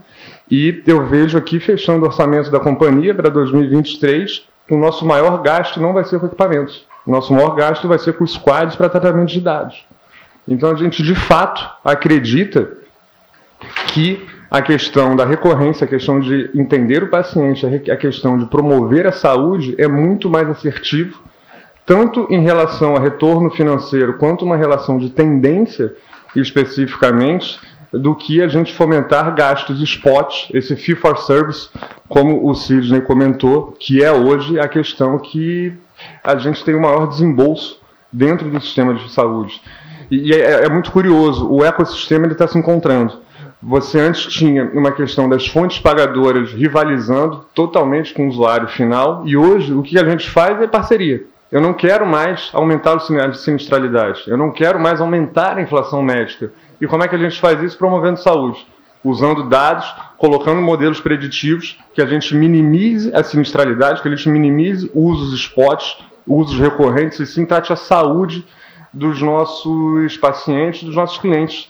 E 0.49 0.81
eu 0.87 1.05
vejo 1.05 1.37
aqui, 1.37 1.59
fechando 1.59 2.05
o 2.05 2.07
orçamento 2.07 2.49
da 2.49 2.59
companhia 2.59 3.13
para 3.13 3.29
2023, 3.29 4.43
o 4.69 4.77
nosso 4.77 5.05
maior 5.05 5.41
gasto 5.41 5.81
não 5.81 5.93
vai 5.93 6.05
ser 6.05 6.19
com 6.19 6.27
equipamentos. 6.27 6.85
O 7.05 7.11
nosso 7.11 7.33
maior 7.33 7.53
gasto 7.55 7.87
vai 7.87 7.99
ser 7.99 8.13
com 8.13 8.25
squads 8.25 8.75
para 8.77 8.87
tratamento 8.87 9.29
de 9.29 9.41
dados. 9.41 9.85
Então 10.47 10.71
a 10.71 10.75
gente 10.75 11.03
de 11.03 11.15
fato 11.15 11.69
acredita 11.83 12.69
que 13.87 14.25
a 14.53 14.61
questão 14.61 15.15
da 15.15 15.25
recorrência, 15.25 15.83
a 15.83 15.87
questão 15.87 16.19
de 16.19 16.51
entender 16.53 17.01
o 17.01 17.09
paciente, 17.09 17.65
a 17.65 17.97
questão 17.97 18.37
de 18.37 18.45
promover 18.45 19.07
a 19.07 19.11
saúde 19.11 19.73
é 19.79 19.87
muito 19.87 20.29
mais 20.29 20.47
assertivo, 20.47 21.23
tanto 21.87 22.27
em 22.29 22.39
relação 22.39 22.95
a 22.95 22.99
retorno 22.99 23.49
financeiro 23.49 24.13
quanto 24.19 24.45
uma 24.45 24.55
relação 24.55 24.99
de 24.99 25.09
tendência 25.09 25.95
especificamente, 26.35 27.59
do 27.91 28.13
que 28.13 28.43
a 28.43 28.47
gente 28.47 28.71
fomentar 28.75 29.33
gastos 29.33 29.81
spot, 29.81 30.51
esse 30.53 30.75
fee 30.75 30.93
for 30.93 31.17
service, 31.17 31.69
como 32.07 32.47
o 32.47 32.53
Sidney 32.53 33.01
comentou, 33.01 33.75
que 33.79 34.03
é 34.03 34.11
hoje 34.11 34.59
a 34.59 34.67
questão 34.67 35.17
que 35.17 35.73
a 36.23 36.35
gente 36.35 36.63
tem 36.63 36.75
o 36.75 36.81
maior 36.81 37.07
desembolso 37.07 37.79
dentro 38.11 38.47
do 38.51 38.61
sistema 38.61 38.93
de 38.93 39.11
saúde. 39.11 39.59
E 40.11 40.31
é, 40.31 40.65
é 40.65 40.69
muito 40.69 40.91
curioso, 40.91 41.51
o 41.51 41.65
ecossistema 41.65 42.27
está 42.27 42.47
se 42.47 42.59
encontrando. 42.59 43.23
Você 43.65 43.97
antes 43.97 44.25
tinha 44.25 44.69
uma 44.73 44.91
questão 44.91 45.29
das 45.29 45.47
fontes 45.47 45.79
pagadoras 45.79 46.51
rivalizando 46.51 47.45
totalmente 47.55 48.13
com 48.13 48.25
o 48.25 48.29
usuário 48.29 48.67
final, 48.67 49.23
e 49.25 49.37
hoje 49.37 49.73
o 49.73 49.81
que 49.81 49.97
a 49.97 50.03
gente 50.03 50.29
faz 50.29 50.61
é 50.61 50.67
parceria. 50.67 51.23
Eu 51.49 51.61
não 51.61 51.73
quero 51.73 52.05
mais 52.05 52.49
aumentar 52.51 52.97
a 52.97 53.33
sinistralidade, 53.33 54.23
eu 54.27 54.37
não 54.37 54.51
quero 54.51 54.77
mais 54.81 54.99
aumentar 54.99 55.57
a 55.57 55.61
inflação 55.61 56.03
médica. 56.03 56.51
E 56.81 56.85
como 56.85 57.03
é 57.03 57.07
que 57.07 57.15
a 57.15 57.17
gente 57.17 57.39
faz 57.39 57.63
isso? 57.63 57.77
Promovendo 57.77 58.19
saúde. 58.19 58.67
Usando 59.01 59.47
dados, 59.47 59.85
colocando 60.17 60.61
modelos 60.61 60.99
preditivos, 60.99 61.79
que 61.93 62.01
a 62.01 62.05
gente 62.05 62.35
minimize 62.35 63.15
a 63.15 63.23
sinistralidade, 63.23 64.01
que 64.01 64.09
a 64.09 64.11
gente 64.13 64.27
minimize 64.27 64.91
usos 64.93 65.33
spots, 65.39 65.99
usos 66.27 66.59
recorrentes, 66.59 67.17
e 67.21 67.25
sim 67.25 67.45
trate 67.45 67.71
a 67.71 67.77
saúde 67.77 68.45
dos 68.91 69.21
nossos 69.21 70.17
pacientes, 70.17 70.83
dos 70.83 70.95
nossos 70.95 71.17
clientes, 71.17 71.69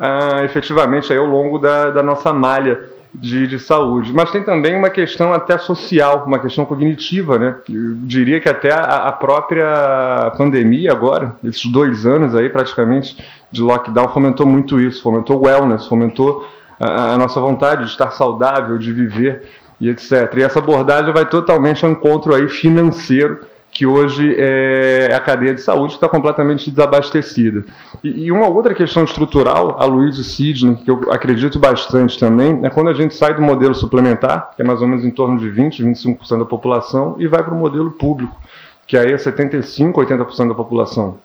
ah, 0.00 0.42
efetivamente 0.44 1.12
aí 1.12 1.18
ao 1.18 1.26
longo 1.26 1.58
da, 1.58 1.90
da 1.90 2.02
nossa 2.02 2.32
malha 2.32 2.80
de, 3.12 3.46
de, 3.46 3.58
saúde. 3.58 4.12
Mas 4.14 4.30
tem 4.30 4.42
também 4.42 4.74
uma 4.74 4.88
questão 4.88 5.32
até 5.32 5.58
social, 5.58 6.24
uma 6.26 6.38
questão 6.38 6.64
cognitiva, 6.64 7.38
né? 7.38 7.56
Eu 7.68 7.94
diria 7.96 8.40
que 8.40 8.48
até 8.48 8.72
a, 8.72 9.08
a 9.08 9.12
própria 9.12 10.32
pandemia 10.38 10.90
agora, 10.92 11.36
esses 11.44 11.66
dois 11.66 12.06
anos 12.06 12.34
aí 12.34 12.48
praticamente 12.48 13.22
de 13.52 13.60
lockdown, 13.60 14.08
fomentou 14.08 14.46
muito 14.46 14.80
isso, 14.80 15.02
fomentou 15.02 15.38
o 15.38 15.46
wellness, 15.46 15.86
fomentou 15.86 16.48
a, 16.78 17.12
a 17.12 17.18
nossa 17.18 17.38
vontade 17.38 17.84
de 17.84 17.90
estar 17.90 18.10
saudável, 18.12 18.78
de 18.78 18.92
viver 18.92 19.42
e 19.78 19.90
etc. 19.90 20.32
E 20.36 20.42
essa 20.42 20.60
abordagem 20.60 21.12
vai 21.12 21.26
totalmente 21.26 21.84
ao 21.84 21.90
encontro 21.90 22.34
aí 22.34 22.48
financeiro 22.48 23.40
que 23.80 23.86
hoje 23.86 24.36
é 24.36 25.08
a 25.14 25.20
cadeia 25.20 25.54
de 25.54 25.62
saúde 25.62 25.94
está 25.94 26.06
completamente 26.06 26.70
desabastecida. 26.70 27.64
E, 28.04 28.26
e, 28.26 28.30
uma 28.30 28.46
outra 28.46 28.74
questão 28.74 29.04
estrutural, 29.04 29.76
a 29.80 29.86
Luiz 29.86 30.18
Sidney, 30.18 30.76
que 30.76 30.90
eu 30.90 31.10
acredito 31.10 31.58
bastante 31.58 32.18
também, 32.18 32.60
é 32.62 32.68
quando 32.68 32.90
a 32.90 32.92
gente 32.92 33.14
sai 33.14 33.32
do 33.32 33.40
modelo 33.40 33.74
suplementar, 33.74 34.50
que 34.54 34.60
é 34.60 34.64
mais 34.66 34.82
ou 34.82 34.86
menos 34.86 35.02
em 35.02 35.10
torno 35.10 35.38
de 35.38 35.48
20, 35.48 35.82
25% 35.82 36.40
da 36.40 36.44
população, 36.44 37.16
e 37.18 37.26
vai 37.26 37.42
para 37.42 37.54
o 37.54 37.56
modelo 37.56 37.90
público, 37.92 38.38
que 38.86 38.98
aí 38.98 39.14
é 39.14 39.16
75, 39.16 39.98
80% 39.98 40.48
da 40.48 40.54
população. 40.54 41.16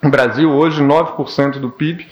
No 0.00 0.08
Brasil, 0.08 0.52
hoje, 0.52 0.80
9% 0.80 1.58
do 1.58 1.68
PIB 1.68 2.06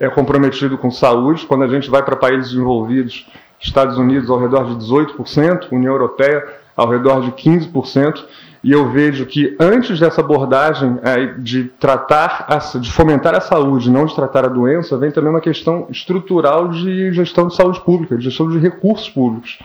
é 0.00 0.08
comprometido 0.08 0.76
com 0.76 0.90
saúde. 0.90 1.46
Quando 1.46 1.62
a 1.62 1.68
gente 1.68 1.88
vai 1.88 2.02
para 2.02 2.16
países 2.16 2.50
desenvolvidos, 2.50 3.24
Estados 3.60 3.98
Unidos 3.98 4.30
ao 4.30 4.40
redor 4.40 4.64
de 4.64 4.84
18%, 4.84 5.70
União 5.70 5.92
Europeia 5.92 6.44
ao 6.76 6.88
redor 6.88 7.20
de 7.20 7.30
15%. 7.30 8.24
E 8.68 8.72
eu 8.72 8.90
vejo 8.90 9.24
que 9.24 9.56
antes 9.58 9.98
dessa 9.98 10.20
abordagem 10.20 10.98
é, 11.02 11.24
de 11.38 11.64
tratar, 11.80 12.46
de 12.78 12.92
fomentar 12.92 13.34
a 13.34 13.40
saúde, 13.40 13.90
não 13.90 14.04
de 14.04 14.14
tratar 14.14 14.44
a 14.44 14.48
doença, 14.48 14.98
vem 14.98 15.10
também 15.10 15.30
uma 15.30 15.40
questão 15.40 15.86
estrutural 15.88 16.68
de 16.68 17.10
gestão 17.14 17.48
de 17.48 17.56
saúde 17.56 17.80
pública, 17.80 18.18
de 18.18 18.24
gestão 18.24 18.46
de 18.46 18.58
recursos 18.58 19.08
públicos. 19.08 19.58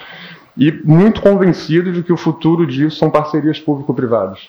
E 0.57 0.71
muito 0.85 1.21
convencido 1.21 1.91
de 1.91 2.01
que 2.01 2.13
o 2.13 2.17
futuro 2.17 2.65
disso 2.65 2.95
são 2.95 3.09
parcerias 3.09 3.59
público-privadas. 3.59 4.39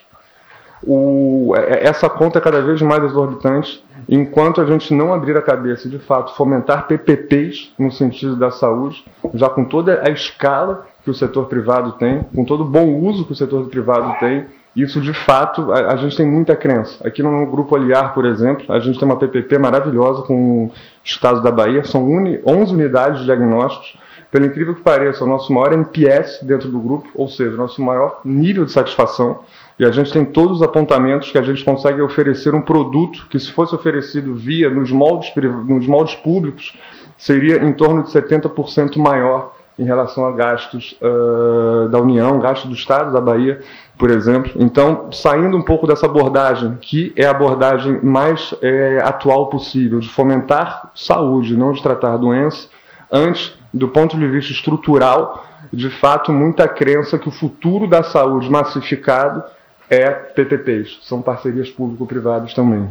É, 1.56 1.88
essa 1.88 2.08
conta 2.08 2.38
é 2.38 2.40
cada 2.40 2.62
vez 2.62 2.80
mais 2.80 3.02
exorbitante, 3.02 3.84
enquanto 4.08 4.60
a 4.60 4.66
gente 4.66 4.94
não 4.94 5.12
abrir 5.12 5.36
a 5.36 5.42
cabeça 5.42 5.88
de 5.88 5.98
fato 5.98 6.32
fomentar 6.36 6.86
PPPs 6.86 7.72
no 7.76 7.90
sentido 7.90 8.36
da 8.36 8.52
saúde, 8.52 9.04
já 9.34 9.48
com 9.48 9.64
toda 9.64 10.00
a 10.06 10.10
escala 10.10 10.86
que 11.04 11.10
o 11.10 11.14
setor 11.14 11.46
privado 11.46 11.92
tem, 11.92 12.22
com 12.34 12.44
todo 12.44 12.62
o 12.62 12.66
bom 12.66 12.86
uso 12.86 13.26
que 13.26 13.32
o 13.32 13.36
setor 13.36 13.68
privado 13.68 14.18
tem, 14.18 14.46
isso 14.74 15.00
de 15.00 15.12
fato 15.12 15.70
a, 15.70 15.92
a, 15.92 15.96
gente 15.96 16.16
tem 16.16 16.26
muita 16.26 16.56
crença. 16.56 17.06
Aqui 17.06 17.22
no 17.22 17.46
grupo 17.46 17.76
Aliar, 17.76 18.12
por 18.12 18.24
exemplo, 18.24 18.64
a 18.72 18.80
gente 18.80 18.98
tem 18.98 19.06
uma 19.06 19.18
PPP 19.18 19.58
maravilhosa 19.58 20.22
com 20.22 20.64
o 20.64 20.72
Estado 21.04 21.42
da 21.42 21.50
Bahia, 21.50 21.84
são 21.84 22.04
uni, 22.04 22.40
11 22.44 22.74
unidades 22.74 23.20
de 23.20 23.26
diagnósticos. 23.26 23.96
Pelo 24.32 24.46
incrível 24.46 24.74
que 24.74 24.80
pareça, 24.80 25.22
o 25.22 25.28
nosso 25.28 25.52
maior 25.52 25.72
NPS 25.72 26.40
dentro 26.42 26.68
do 26.68 26.80
grupo, 26.80 27.08
ou 27.14 27.28
seja, 27.28 27.54
o 27.54 27.56
nosso 27.56 27.80
maior 27.80 28.20
nível 28.24 28.64
de 28.64 28.72
satisfação. 28.72 29.38
E 29.78 29.84
a 29.84 29.92
gente 29.92 30.12
tem 30.12 30.24
todos 30.24 30.56
os 30.56 30.62
apontamentos 30.62 31.30
que 31.30 31.38
a 31.38 31.42
gente 31.42 31.64
consegue 31.64 32.02
oferecer 32.02 32.52
um 32.52 32.60
produto 32.60 33.28
que, 33.28 33.38
se 33.38 33.52
fosse 33.52 33.76
oferecido 33.76 34.34
via 34.34 34.68
nos 34.68 34.90
moldes, 34.90 35.32
nos 35.68 35.86
moldes 35.86 36.16
públicos, 36.16 36.76
seria 37.16 37.62
em 37.62 37.72
torno 37.74 38.02
de 38.02 38.10
70% 38.10 38.96
maior 38.96 39.53
em 39.78 39.84
relação 39.84 40.26
a 40.26 40.32
gastos 40.32 40.96
uh, 41.02 41.88
da 41.88 42.00
União, 42.00 42.38
gastos 42.38 42.68
do 42.70 42.76
Estado, 42.76 43.12
da 43.12 43.20
Bahia, 43.20 43.60
por 43.98 44.10
exemplo. 44.10 44.52
Então, 44.56 45.08
saindo 45.12 45.56
um 45.56 45.62
pouco 45.62 45.86
dessa 45.86 46.06
abordagem, 46.06 46.78
que 46.80 47.12
é 47.16 47.26
a 47.26 47.30
abordagem 47.30 48.00
mais 48.02 48.54
é, 48.62 49.00
atual 49.02 49.48
possível, 49.48 49.98
de 49.98 50.08
fomentar 50.08 50.90
saúde, 50.94 51.56
não 51.56 51.72
de 51.72 51.82
tratar 51.82 52.16
doença, 52.16 52.68
antes, 53.10 53.52
do 53.72 53.88
ponto 53.88 54.16
de 54.16 54.28
vista 54.28 54.52
estrutural, 54.52 55.44
de 55.72 55.90
fato, 55.90 56.32
muita 56.32 56.68
crença 56.68 57.18
que 57.18 57.28
o 57.28 57.32
futuro 57.32 57.88
da 57.88 58.02
saúde 58.02 58.48
massificado 58.48 59.42
é 59.90 60.10
PPPs, 60.10 61.00
são 61.02 61.20
parcerias 61.20 61.70
público-privadas 61.70 62.54
também. 62.54 62.88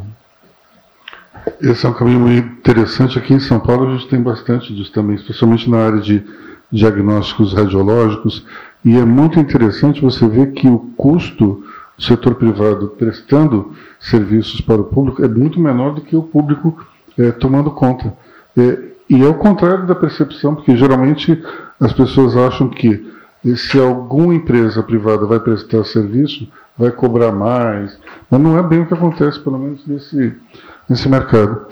Esse 1.60 1.84
é 1.84 1.88
um 1.88 1.92
caminho 1.92 2.20
muito 2.20 2.46
interessante. 2.46 3.18
Aqui 3.18 3.34
em 3.34 3.40
São 3.40 3.58
Paulo 3.58 3.88
a 3.88 3.92
gente 3.92 4.08
tem 4.08 4.22
bastante 4.22 4.72
disso 4.74 4.92
também, 4.92 5.16
especialmente 5.16 5.68
na 5.68 5.78
área 5.78 6.00
de 6.00 6.24
diagnósticos 6.74 7.54
radiológicos, 7.54 8.44
e 8.84 8.98
é 8.98 9.04
muito 9.04 9.38
interessante 9.38 10.02
você 10.02 10.26
ver 10.26 10.52
que 10.52 10.68
o 10.68 10.78
custo 10.96 11.62
do 11.96 12.02
setor 12.02 12.34
privado 12.34 12.88
prestando 12.98 13.72
serviços 14.00 14.60
para 14.60 14.80
o 14.80 14.84
público 14.84 15.24
é 15.24 15.28
muito 15.28 15.60
menor 15.60 15.94
do 15.94 16.00
que 16.00 16.16
o 16.16 16.22
público 16.22 16.84
é, 17.16 17.30
tomando 17.30 17.70
conta. 17.70 18.12
É, 18.56 18.78
e 19.08 19.22
é 19.22 19.28
o 19.28 19.34
contrário 19.34 19.86
da 19.86 19.94
percepção, 19.94 20.56
porque 20.56 20.76
geralmente 20.76 21.40
as 21.78 21.92
pessoas 21.92 22.36
acham 22.36 22.68
que 22.68 23.12
se 23.56 23.78
alguma 23.78 24.34
empresa 24.34 24.82
privada 24.82 25.26
vai 25.26 25.38
prestar 25.38 25.84
serviço, 25.84 26.48
vai 26.76 26.90
cobrar 26.90 27.30
mais, 27.30 27.96
mas 28.28 28.40
não 28.40 28.58
é 28.58 28.62
bem 28.62 28.80
o 28.80 28.86
que 28.86 28.94
acontece, 28.94 29.38
pelo 29.38 29.58
menos 29.58 29.86
nesse, 29.86 30.34
nesse 30.88 31.08
mercado. 31.08 31.66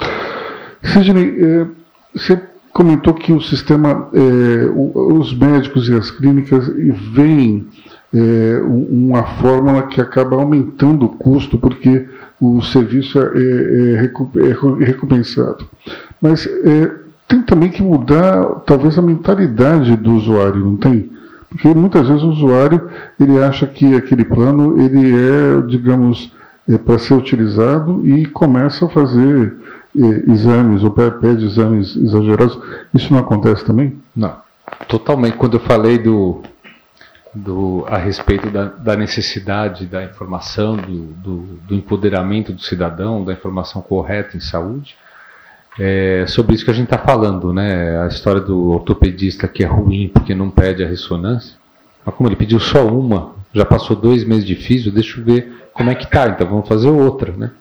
Sidney, 0.83 1.37
é, 1.41 1.67
você 2.15 2.52
comentou 2.73 3.15
que 3.15 3.33
o 3.33 3.41
sistema, 3.41 4.09
é, 4.13 4.71
os 4.75 5.37
médicos 5.37 5.89
e 5.89 5.95
as 5.95 6.11
clínicas 6.11 6.69
veem 7.13 7.67
é, 8.15 8.61
uma 8.65 9.23
fórmula 9.23 9.83
que 9.83 10.01
acaba 10.01 10.37
aumentando 10.37 11.07
o 11.07 11.09
custo 11.11 11.59
porque 11.59 12.07
o 12.41 12.61
serviço 12.63 13.19
é, 13.19 13.23
é, 13.23 13.95
é 13.95 14.85
recompensado. 14.85 15.67
Mas 16.21 16.47
é, 16.47 16.93
tem 17.29 17.43
também 17.43 17.71
que 17.71 17.83
mudar, 17.83 18.45
talvez, 18.67 18.99
a 18.99 19.03
mentalidade 19.03 19.97
do 19.97 20.13
usuário, 20.15 20.61
não 20.61 20.77
tem? 20.77 21.11
Porque 21.49 21.69
muitas 21.69 22.09
vezes 22.09 22.23
o 22.23 22.31
usuário 22.31 22.89
ele 23.21 23.43
acha 23.43 23.67
que 23.67 23.95
aquele 23.95 24.25
plano 24.25 24.81
ele 24.81 25.15
é, 25.15 25.61
digamos, 25.67 26.33
é 26.69 26.79
para 26.79 26.99
ser 26.99 27.15
utilizado 27.15 28.07
e 28.07 28.27
começa 28.27 28.87
a 28.87 28.89
fazer 28.89 29.55
exames 29.95 30.83
ou 30.83 30.91
pede 30.91 31.45
exames 31.45 31.97
exagerados. 31.97 32.59
Isso 32.95 33.13
não 33.13 33.21
acontece 33.21 33.65
também? 33.65 34.01
Não, 34.15 34.37
totalmente. 34.89 35.37
Quando 35.37 35.57
eu 35.57 35.61
falei 35.61 35.99
do, 35.99 36.43
do 37.35 37.85
a 37.89 37.99
respeito 37.99 38.51
da, 38.51 38.65
da 38.65 38.97
necessidade 38.97 39.87
da 39.87 40.03
informação, 40.05 40.77
do, 40.77 41.03
do, 41.15 41.37
do, 41.67 41.75
empoderamento 41.75 42.53
do 42.53 42.63
cidadão, 42.63 43.25
da 43.25 43.33
informação 43.33 43.83
correta 43.83 44.37
em 44.37 44.41
saúde, 44.41 44.97
é 45.79 46.25
sobre 46.27 46.55
isso 46.55 46.65
que 46.65 46.71
a 46.71 46.75
gente 46.75 46.93
está 46.93 46.99
falando, 46.99 47.53
né? 47.53 48.03
A 48.03 48.07
história 48.07 48.41
do 48.41 48.71
ortopedista 48.71 49.49
que 49.49 49.63
é 49.63 49.67
ruim 49.67 50.09
porque 50.09 50.35
não 50.35 50.51
pede 50.51 50.85
a 50.85 50.89
ressonância. 50.89 51.57
Mas 52.05 52.15
como 52.15 52.29
ele 52.29 52.37
pediu 52.37 52.61
só 52.61 52.87
uma, 52.87 53.35
já 53.55 53.65
passou 53.65 53.97
dois 53.97 54.25
meses 54.25 54.45
de 54.45 54.55
físio, 54.55 54.93
deixa 54.93 55.21
eu 55.21 55.25
ver 55.25 55.69
como 55.73 55.91
é 55.91 55.95
que 55.95 56.11
tá, 56.11 56.29
então 56.29 56.47
vamos 56.47 56.69
fazer 56.69 56.89
outra, 56.89 57.33
né? 57.33 57.53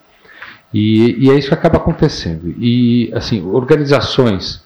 E, 0.73 1.25
e, 1.25 1.29
é 1.29 1.37
isso 1.37 1.49
que 1.49 1.53
acaba 1.53 1.77
acontecendo. 1.77 2.53
E, 2.57 3.11
assim, 3.13 3.45
organizações 3.45 4.63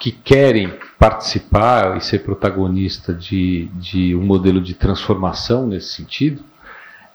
que 0.00 0.10
querem 0.10 0.72
participar 0.98 1.96
e 1.96 2.00
ser 2.00 2.20
protagonista 2.20 3.12
de, 3.12 3.68
de 3.74 4.14
um 4.14 4.22
modelo 4.22 4.60
de 4.60 4.74
transformação 4.74 5.66
nesse 5.66 5.94
sentido, 5.94 6.42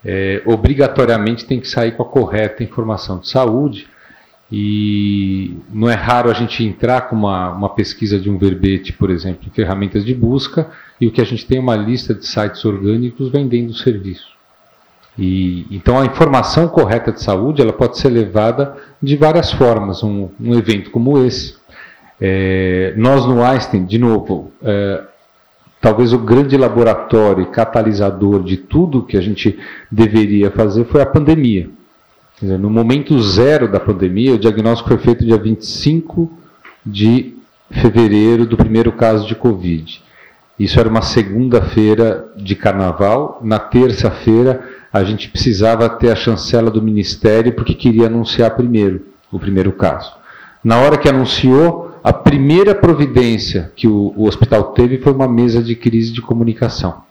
é, 0.03 0.41
obrigatoriamente 0.45 1.45
tem 1.45 1.59
que 1.59 1.67
sair 1.67 1.93
com 1.95 2.03
a 2.03 2.09
correta 2.09 2.63
informação 2.63 3.19
de 3.19 3.29
saúde 3.29 3.87
E 4.55 5.57
não 5.73 5.89
é 5.89 5.95
raro 5.95 6.29
a 6.29 6.33
gente 6.33 6.63
entrar 6.63 7.09
com 7.09 7.15
uma, 7.15 7.51
uma 7.51 7.69
pesquisa 7.69 8.19
de 8.19 8.29
um 8.29 8.37
verbete, 8.37 8.93
por 8.93 9.09
exemplo, 9.09 9.47
em 9.47 9.49
ferramentas 9.49 10.05
de 10.05 10.13
busca, 10.13 10.69
e 11.01 11.07
o 11.07 11.11
que 11.11 11.21
a 11.21 11.23
gente 11.23 11.43
tem 11.45 11.57
é 11.57 11.61
uma 11.61 11.75
lista 11.75 12.13
de 12.13 12.27
sites 12.27 12.63
orgânicos 12.63 13.31
vendendo 13.31 13.73
serviço. 13.73 14.32
E, 15.17 15.67
então 15.69 15.99
a 15.99 16.05
informação 16.05 16.67
correta 16.67 17.11
de 17.11 17.21
saúde 17.21 17.61
ela 17.61 17.73
pode 17.73 17.97
ser 17.97 18.09
levada 18.09 18.75
de 19.01 19.15
várias 19.15 19.51
formas. 19.51 20.03
Um, 20.03 20.29
um 20.39 20.57
evento 20.57 20.89
como 20.89 21.23
esse, 21.23 21.55
é, 22.19 22.93
nós 22.97 23.25
no 23.25 23.43
Einstein, 23.43 23.85
de 23.85 23.97
novo, 23.97 24.51
é, 24.63 25.03
talvez 25.81 26.13
o 26.13 26.17
grande 26.17 26.57
laboratório 26.57 27.45
catalisador 27.47 28.43
de 28.43 28.57
tudo 28.57 29.05
que 29.05 29.17
a 29.17 29.21
gente 29.21 29.59
deveria 29.91 30.49
fazer 30.49 30.85
foi 30.85 31.01
a 31.01 31.05
pandemia. 31.05 31.69
Dizer, 32.41 32.57
no 32.57 32.69
momento 32.69 33.21
zero 33.21 33.71
da 33.71 33.79
pandemia, 33.79 34.33
o 34.33 34.39
diagnóstico 34.39 34.89
foi 34.89 34.97
feito 34.97 35.25
dia 35.25 35.37
25 35.37 36.31
de 36.85 37.35
fevereiro 37.69 38.45
do 38.45 38.57
primeiro 38.57 38.91
caso 38.91 39.27
de 39.27 39.35
Covid. 39.35 40.01
Isso 40.59 40.79
era 40.79 40.87
uma 40.87 41.01
segunda-feira 41.01 42.31
de 42.35 42.55
carnaval. 42.55 43.39
Na 43.43 43.59
terça-feira, 43.59 44.63
a 44.91 45.03
gente 45.03 45.29
precisava 45.29 45.89
ter 45.89 46.11
a 46.11 46.15
chancela 46.15 46.69
do 46.69 46.81
ministério 46.81 47.53
porque 47.53 47.73
queria 47.73 48.07
anunciar 48.07 48.55
primeiro 48.55 49.13
o 49.31 49.39
primeiro 49.39 49.71
caso. 49.73 50.13
Na 50.63 50.77
hora 50.77 50.97
que 50.97 51.09
anunciou, 51.09 51.97
a 52.03 52.13
primeira 52.13 52.75
providência 52.75 53.71
que 53.75 53.87
o, 53.87 54.13
o, 54.15 54.27
hospital 54.27 54.73
teve 54.73 54.99
foi 54.99 55.11
uma 55.11 55.27
mesa 55.27 55.63
de 55.63 55.75
crise 55.75 56.11
de 56.11 56.21
comunicação, 56.21 57.01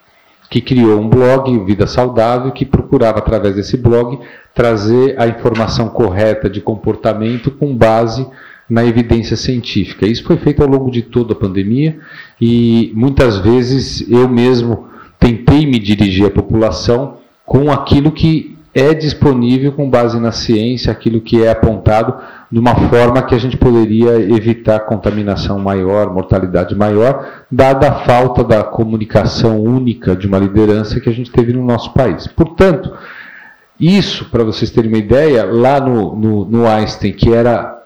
que 0.49 0.61
criou 0.61 1.01
um 1.01 1.09
blog, 1.09 1.59
Vida 1.65 1.87
Saudável, 1.87 2.53
que 2.53 2.65
procurava, 2.65 3.19
através 3.19 3.57
desse 3.57 3.77
blog, 3.77 4.21
trazer 4.55 5.19
a 5.19 5.27
informação 5.27 5.89
correta 5.89 6.49
de 6.49 6.61
comportamento 6.61 7.51
com 7.51 7.75
base 7.75 8.27
na 8.73 8.83
evidência 8.83 9.37
científica. 9.37 10.07
Isso 10.07 10.25
foi 10.25 10.38
feito 10.38 10.62
ao 10.62 10.69
longo 10.69 10.91
de 10.91 11.02
toda 11.02 11.35
a 11.35 11.37
pandemia 11.37 11.99
e 12.41 12.91
muitas 12.95 13.37
vezes 13.37 14.11
eu 14.11 14.26
mesmo 14.26 14.87
tentei 15.21 15.67
me 15.67 15.79
dirigir 15.79 16.25
à 16.25 16.31
população 16.31 17.19
com 17.45 17.71
aquilo 17.71 18.11
que 18.11 18.57
é 18.75 18.95
disponível 18.95 19.73
com 19.73 19.91
base 19.91 20.19
na 20.19 20.33
ciência, 20.33 20.91
aquilo 20.91 21.21
que 21.21 21.45
é 21.45 21.50
apontado 21.50 22.17
de 22.50 22.59
uma 22.59 22.75
forma 22.88 23.23
que 23.23 23.35
a 23.35 23.38
gente 23.38 23.59
poderia 23.59 24.19
evitar 24.35 24.81
contaminação 24.81 25.59
maior, 25.59 26.11
mortalidade 26.11 26.75
maior, 26.75 27.45
dada 27.50 27.91
a 27.91 28.07
falta 28.07 28.43
da 28.43 28.64
comunicação 28.64 29.62
única 29.62 30.17
de 30.17 30.26
uma 30.26 30.38
liderança 30.38 30.99
que 30.99 31.11
a 31.11 31.12
gente 31.12 31.31
teve 31.31 31.52
no 31.52 31.62
nosso 31.62 31.93
país. 31.93 32.26
Portanto, 32.26 32.91
isso, 33.79 34.31
para 34.31 34.43
vocês 34.43 34.71
terem 34.71 34.91
uma 34.91 34.99
ideia, 34.99 35.45
lá 35.45 35.79
no, 35.79 36.17
no, 36.17 36.45
no 36.47 36.67
Einstein, 36.67 37.12
que 37.12 37.31
era 37.31 37.82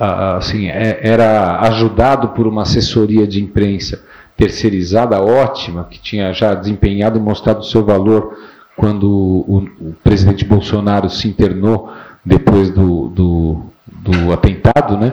assim, 0.00 0.68
é, 0.68 0.98
era 1.02 1.60
ajudado 1.60 2.28
por 2.28 2.46
uma 2.46 2.62
assessoria 2.62 3.26
de 3.26 3.42
imprensa 3.42 4.02
terceirizada 4.36 5.20
ótima, 5.20 5.84
que 5.84 5.98
tinha 5.98 6.32
já 6.32 6.54
desempenhado 6.54 7.18
e 7.18 7.22
mostrado 7.22 7.60
o 7.60 7.64
seu 7.64 7.84
valor 7.84 8.34
quando 8.76 9.04
o, 9.06 9.68
o 9.80 9.92
presidente 10.02 10.44
Bolsonaro 10.44 11.10
se 11.10 11.28
internou 11.28 11.90
depois 12.24 12.70
do, 12.70 13.08
do, 13.08 13.62
do 13.86 14.32
atentado, 14.32 14.96
né? 14.96 15.12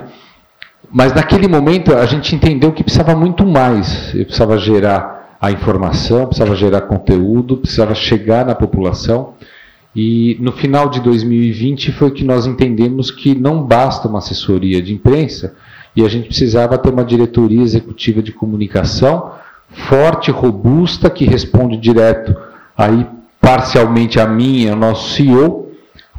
Mas 0.90 1.14
naquele 1.14 1.48
momento 1.50 1.94
a 1.94 2.06
gente 2.06 2.34
entendeu 2.34 2.72
que 2.72 2.84
precisava 2.84 3.14
muito 3.14 3.46
mais. 3.46 4.16
Eu 4.16 4.24
precisava 4.24 4.58
gerar 4.58 5.36
a 5.42 5.52
informação, 5.52 6.26
precisava 6.28 6.56
gerar 6.56 6.82
conteúdo, 6.82 7.58
precisava 7.58 7.94
chegar 7.94 8.46
na 8.46 8.56
população. 8.56 9.34
E 9.96 10.38
no 10.40 10.52
final 10.52 10.90
de 10.90 11.00
2020 11.02 11.92
foi 11.92 12.12
que 12.12 12.24
nós 12.24 12.46
entendemos 12.46 13.10
que 13.10 13.34
não 13.34 13.64
basta 13.64 14.08
uma 14.08 14.20
assessoria 14.20 14.82
de 14.82 14.94
imprensa 14.94 15.56
e 15.96 16.06
a 16.06 16.10
gente 16.10 16.28
precisava 16.28 16.78
ter 16.78 16.90
uma 16.90 17.04
diretoria 17.04 17.62
executiva 17.62 18.22
de 18.22 18.32
comunicação 18.32 19.32
forte, 19.70 20.32
robusta, 20.32 21.10
que 21.10 21.26
responde 21.26 21.78
direto 21.78 22.36
aí 22.78 23.06
parcialmente 23.42 24.20
a 24.20 24.28
mim 24.28 24.64
e 24.64 24.70
ao 24.70 24.76
nosso 24.76 25.14
CEO. 25.16 25.72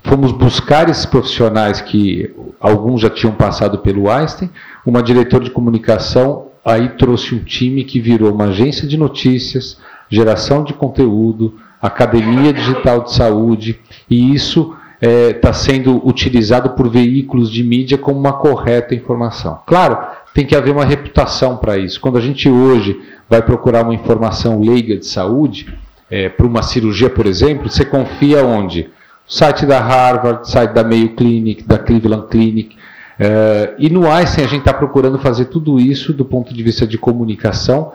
Fomos 0.03 0.33
buscar 0.33 0.89
esses 0.89 1.07
profissionais 1.07 1.81
que 1.81 2.35
alguns 2.61 3.01
já 3.01 3.11
tinham 3.11 3.35
passado 3.35 3.79
pelo 3.79 4.11
Einstein, 4.11 4.51
uma 4.85 5.03
diretora 5.03 5.45
de 5.45 5.51
comunicação 5.51 6.49
aí 6.65 6.91
trouxe 6.91 7.35
um 7.35 7.43
time 7.43 7.85
que 7.85 8.01
virou 8.01 8.33
uma 8.33 8.47
agência 8.47 8.87
de 8.87 8.97
notícias, 8.97 9.79
geração 10.09 10.63
de 10.63 10.75
conteúdo, 10.75 11.55
academia 11.81 12.53
digital 12.53 13.05
de 13.05 13.13
saúde, 13.13 13.81
e 14.09 14.35
isso 14.35 14.75
está 15.01 15.09
é, 15.09 15.33
tá 15.33 15.53
sendo 15.53 16.07
utilizado 16.07 16.71
por 16.71 16.89
veículos 16.89 17.51
de 17.51 17.63
mídia 17.63 17.97
como 17.97 18.19
uma 18.19 18.33
correta 18.33 18.95
informação. 18.95 19.61
Claro, 19.65 19.99
tem 20.35 20.45
que 20.45 20.57
haver 20.57 20.73
uma 20.73 20.85
reputação 20.85 21.57
para 21.57 21.79
isso. 21.79 22.01
Quando 22.01 22.19
a 22.19 22.21
gente 22.21 22.49
hoje 22.49 23.01
vai 23.29 23.43
procurar 23.43 23.85
uma 23.85 23.95
informação 23.95 24.61
leiga 24.61 24.97
de 24.97 25.07
saúde, 25.07 25.73
é, 26.11 26.29
para 26.29 26.47
uma 26.47 26.63
cirurgia, 26.63 27.11
por 27.11 27.27
exemplo, 27.27 27.69
você 27.69 27.85
confia 27.85 28.45
onde? 28.45 28.89
Site 29.27 29.67
da 29.67 29.79
Harvard, 29.79 30.49
site 30.49 30.73
da 30.73 30.83
Mayo 30.83 31.15
Clinic, 31.15 31.63
da 31.63 31.79
Cleveland 31.79 32.29
Clinic. 32.29 32.77
É, 33.19 33.75
e 33.79 33.91
no 33.91 34.11
Einstein 34.11 34.45
a 34.45 34.49
gente 34.49 34.61
está 34.61 34.73
procurando 34.73 35.19
fazer 35.19 35.47
tudo 35.47 35.79
isso 35.79 36.13
do 36.13 36.25
ponto 36.25 36.55
de 36.55 36.63
vista 36.63 36.87
de 36.87 36.97
comunicação, 36.97 37.93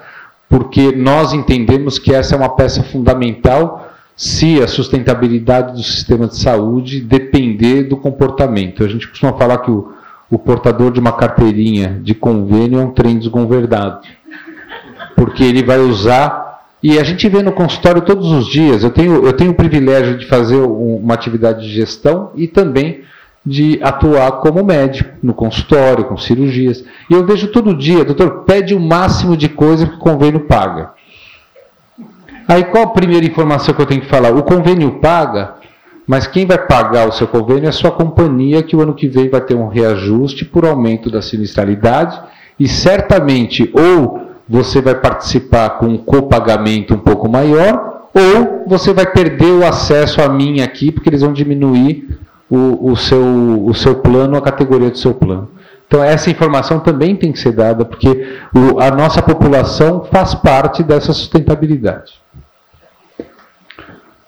porque 0.53 0.91
nós 0.95 1.33
entendemos 1.33 1.97
que 1.97 2.13
essa 2.13 2.35
é 2.35 2.37
uma 2.37 2.55
peça 2.55 2.83
fundamental 2.83 3.91
se 4.15 4.61
a 4.61 4.67
sustentabilidade 4.67 5.73
do 5.73 5.81
sistema 5.81 6.27
de 6.27 6.37
saúde 6.37 7.01
depender 7.01 7.85
do 7.85 7.97
comportamento. 7.97 8.83
A 8.83 8.87
gente 8.87 9.07
costuma 9.07 9.33
falar 9.33 9.57
que 9.57 9.71
o, 9.71 9.91
o 10.29 10.37
portador 10.37 10.91
de 10.91 10.99
uma 10.99 11.13
carteirinha 11.13 11.99
de 12.03 12.13
convênio 12.13 12.79
é 12.79 12.83
um 12.83 12.91
trem 12.91 13.17
desgovernado, 13.17 14.01
porque 15.15 15.43
ele 15.43 15.63
vai 15.63 15.79
usar 15.79 16.61
e 16.83 16.99
a 16.99 17.03
gente 17.03 17.27
vê 17.27 17.41
no 17.41 17.53
consultório 17.53 18.03
todos 18.03 18.31
os 18.31 18.45
dias. 18.45 18.83
Eu 18.83 18.91
tenho, 18.91 19.25
eu 19.25 19.33
tenho 19.33 19.49
o 19.49 19.55
privilégio 19.55 20.19
de 20.19 20.27
fazer 20.27 20.57
uma 20.57 21.15
atividade 21.15 21.63
de 21.63 21.73
gestão 21.73 22.29
e 22.35 22.47
também 22.47 23.01
de 23.45 23.79
atuar 23.83 24.31
como 24.33 24.63
médico 24.63 25.09
no 25.21 25.33
consultório, 25.33 26.05
com 26.05 26.17
cirurgias. 26.17 26.83
E 27.09 27.13
eu 27.13 27.25
vejo 27.25 27.47
todo 27.49 27.75
dia, 27.75 28.05
doutor, 28.05 28.43
pede 28.45 28.73
o 28.73 28.79
máximo 28.79 29.35
de 29.35 29.49
coisa 29.49 29.85
que 29.85 29.95
o 29.95 29.99
convênio 29.99 30.41
paga. 30.41 30.91
Aí 32.47 32.63
qual 32.65 32.83
a 32.83 32.87
primeira 32.87 33.25
informação 33.25 33.73
que 33.73 33.81
eu 33.81 33.85
tenho 33.85 34.01
que 34.01 34.07
falar? 34.07 34.31
O 34.31 34.43
convênio 34.43 34.99
paga, 34.99 35.55
mas 36.07 36.27
quem 36.27 36.45
vai 36.45 36.57
pagar 36.57 37.07
o 37.07 37.11
seu 37.11 37.27
convênio 37.27 37.65
é 37.65 37.69
a 37.69 37.73
sua 37.73 37.91
companhia, 37.91 38.63
que 38.63 38.75
o 38.75 38.81
ano 38.81 38.93
que 38.93 39.07
vem 39.07 39.29
vai 39.29 39.41
ter 39.41 39.55
um 39.55 39.67
reajuste 39.67 40.45
por 40.45 40.65
aumento 40.65 41.09
da 41.09 41.21
sinistralidade 41.21 42.19
e 42.59 42.67
certamente 42.67 43.71
ou 43.73 44.21
você 44.47 44.81
vai 44.81 44.95
participar 44.95 45.71
com 45.71 45.87
um 45.87 45.97
copagamento 45.97 46.93
um 46.93 46.99
pouco 46.99 47.29
maior, 47.29 48.09
ou 48.13 48.65
você 48.67 48.93
vai 48.93 49.05
perder 49.05 49.51
o 49.51 49.65
acesso 49.65 50.21
a 50.21 50.29
mim 50.29 50.61
aqui, 50.61 50.91
porque 50.91 51.09
eles 51.09 51.21
vão 51.21 51.33
diminuir 51.33 52.19
o, 52.55 52.91
o, 52.91 52.95
seu, 52.95 53.65
o 53.65 53.73
seu 53.73 53.95
plano, 53.95 54.37
a 54.37 54.41
categoria 54.41 54.91
do 54.91 54.97
seu 54.97 55.15
plano. 55.15 55.49
Então, 55.87 56.03
essa 56.03 56.29
informação 56.29 56.79
também 56.79 57.15
tem 57.15 57.31
que 57.31 57.39
ser 57.39 57.51
dada, 57.51 57.83
porque 57.83 58.37
o, 58.53 58.79
a 58.79 58.91
nossa 58.91 59.23
população 59.23 60.05
faz 60.05 60.35
parte 60.35 60.83
dessa 60.83 61.13
sustentabilidade. 61.13 62.21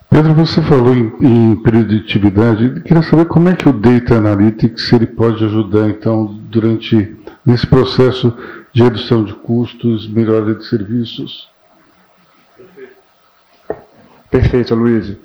Pedro, 0.10 0.34
você 0.34 0.60
falou 0.64 0.96
em, 0.96 1.14
em 1.22 1.56
preditividade. 1.58 2.82
queria 2.82 3.04
saber 3.04 3.26
como 3.26 3.50
é 3.50 3.56
que 3.56 3.70
o 3.70 3.74
Data 3.74 4.16
Analytics 4.16 4.92
ele 4.94 5.06
pode 5.06 5.44
ajudar, 5.46 5.88
então, 5.90 6.26
durante 6.50 7.16
nesse 7.46 7.68
processo 7.68 8.36
de 8.74 8.82
redução 8.82 9.24
de 9.24 9.34
custos, 9.34 10.08
melhoria 10.08 10.56
de 10.56 10.66
serviços. 10.66 11.48
Perfeito, 14.32 14.74
Luiz. 14.74 15.16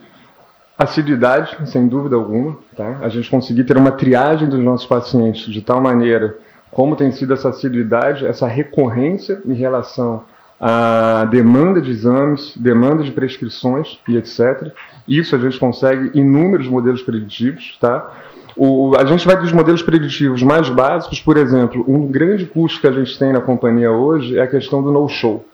Assiduidade, 0.83 1.59
sem 1.67 1.87
dúvida 1.87 2.17
alguma. 2.17 2.57
Tá? 2.75 3.01
A 3.03 3.09
gente 3.11 3.31
conseguir 3.31 3.65
ter 3.65 3.77
uma 3.77 3.93
triagem 3.93 4.49
dos 4.49 4.61
nossos 4.61 4.87
pacientes 4.87 5.53
de 5.53 5.61
tal 5.61 5.79
maneira 5.79 6.39
como 6.71 6.97
tem 6.97 7.13
sido 7.13 7.35
essa 7.35 7.51
assiduidade, 7.51 8.25
essa 8.25 8.47
recorrência 8.47 9.43
em 9.45 9.53
relação 9.53 10.23
à 10.59 11.27
demanda 11.31 11.83
de 11.83 11.91
exames, 11.91 12.55
demanda 12.57 13.03
de 13.03 13.11
prescrições 13.11 13.99
e 14.09 14.17
etc. 14.17 14.73
Isso 15.07 15.37
a 15.37 15.39
gente 15.39 15.59
consegue 15.59 16.19
inúmeros 16.19 16.67
modelos 16.67 17.03
preditivos, 17.03 17.77
tá? 17.79 18.11
O, 18.57 18.95
a 18.97 19.05
gente 19.05 19.27
vai 19.27 19.37
dos 19.37 19.53
modelos 19.53 19.83
preditivos 19.83 20.43
mais 20.43 20.71
básicos, 20.71 21.21
por 21.21 21.37
exemplo, 21.37 21.85
um 21.87 22.07
grande 22.07 22.47
custo 22.47 22.81
que 22.81 22.87
a 22.87 22.93
gente 22.93 23.19
tem 23.19 23.33
na 23.33 23.41
companhia 23.41 23.91
hoje 23.91 24.39
é 24.39 24.43
a 24.43 24.47
questão 24.47 24.83
do 24.83 24.91
no-show. 24.91 25.45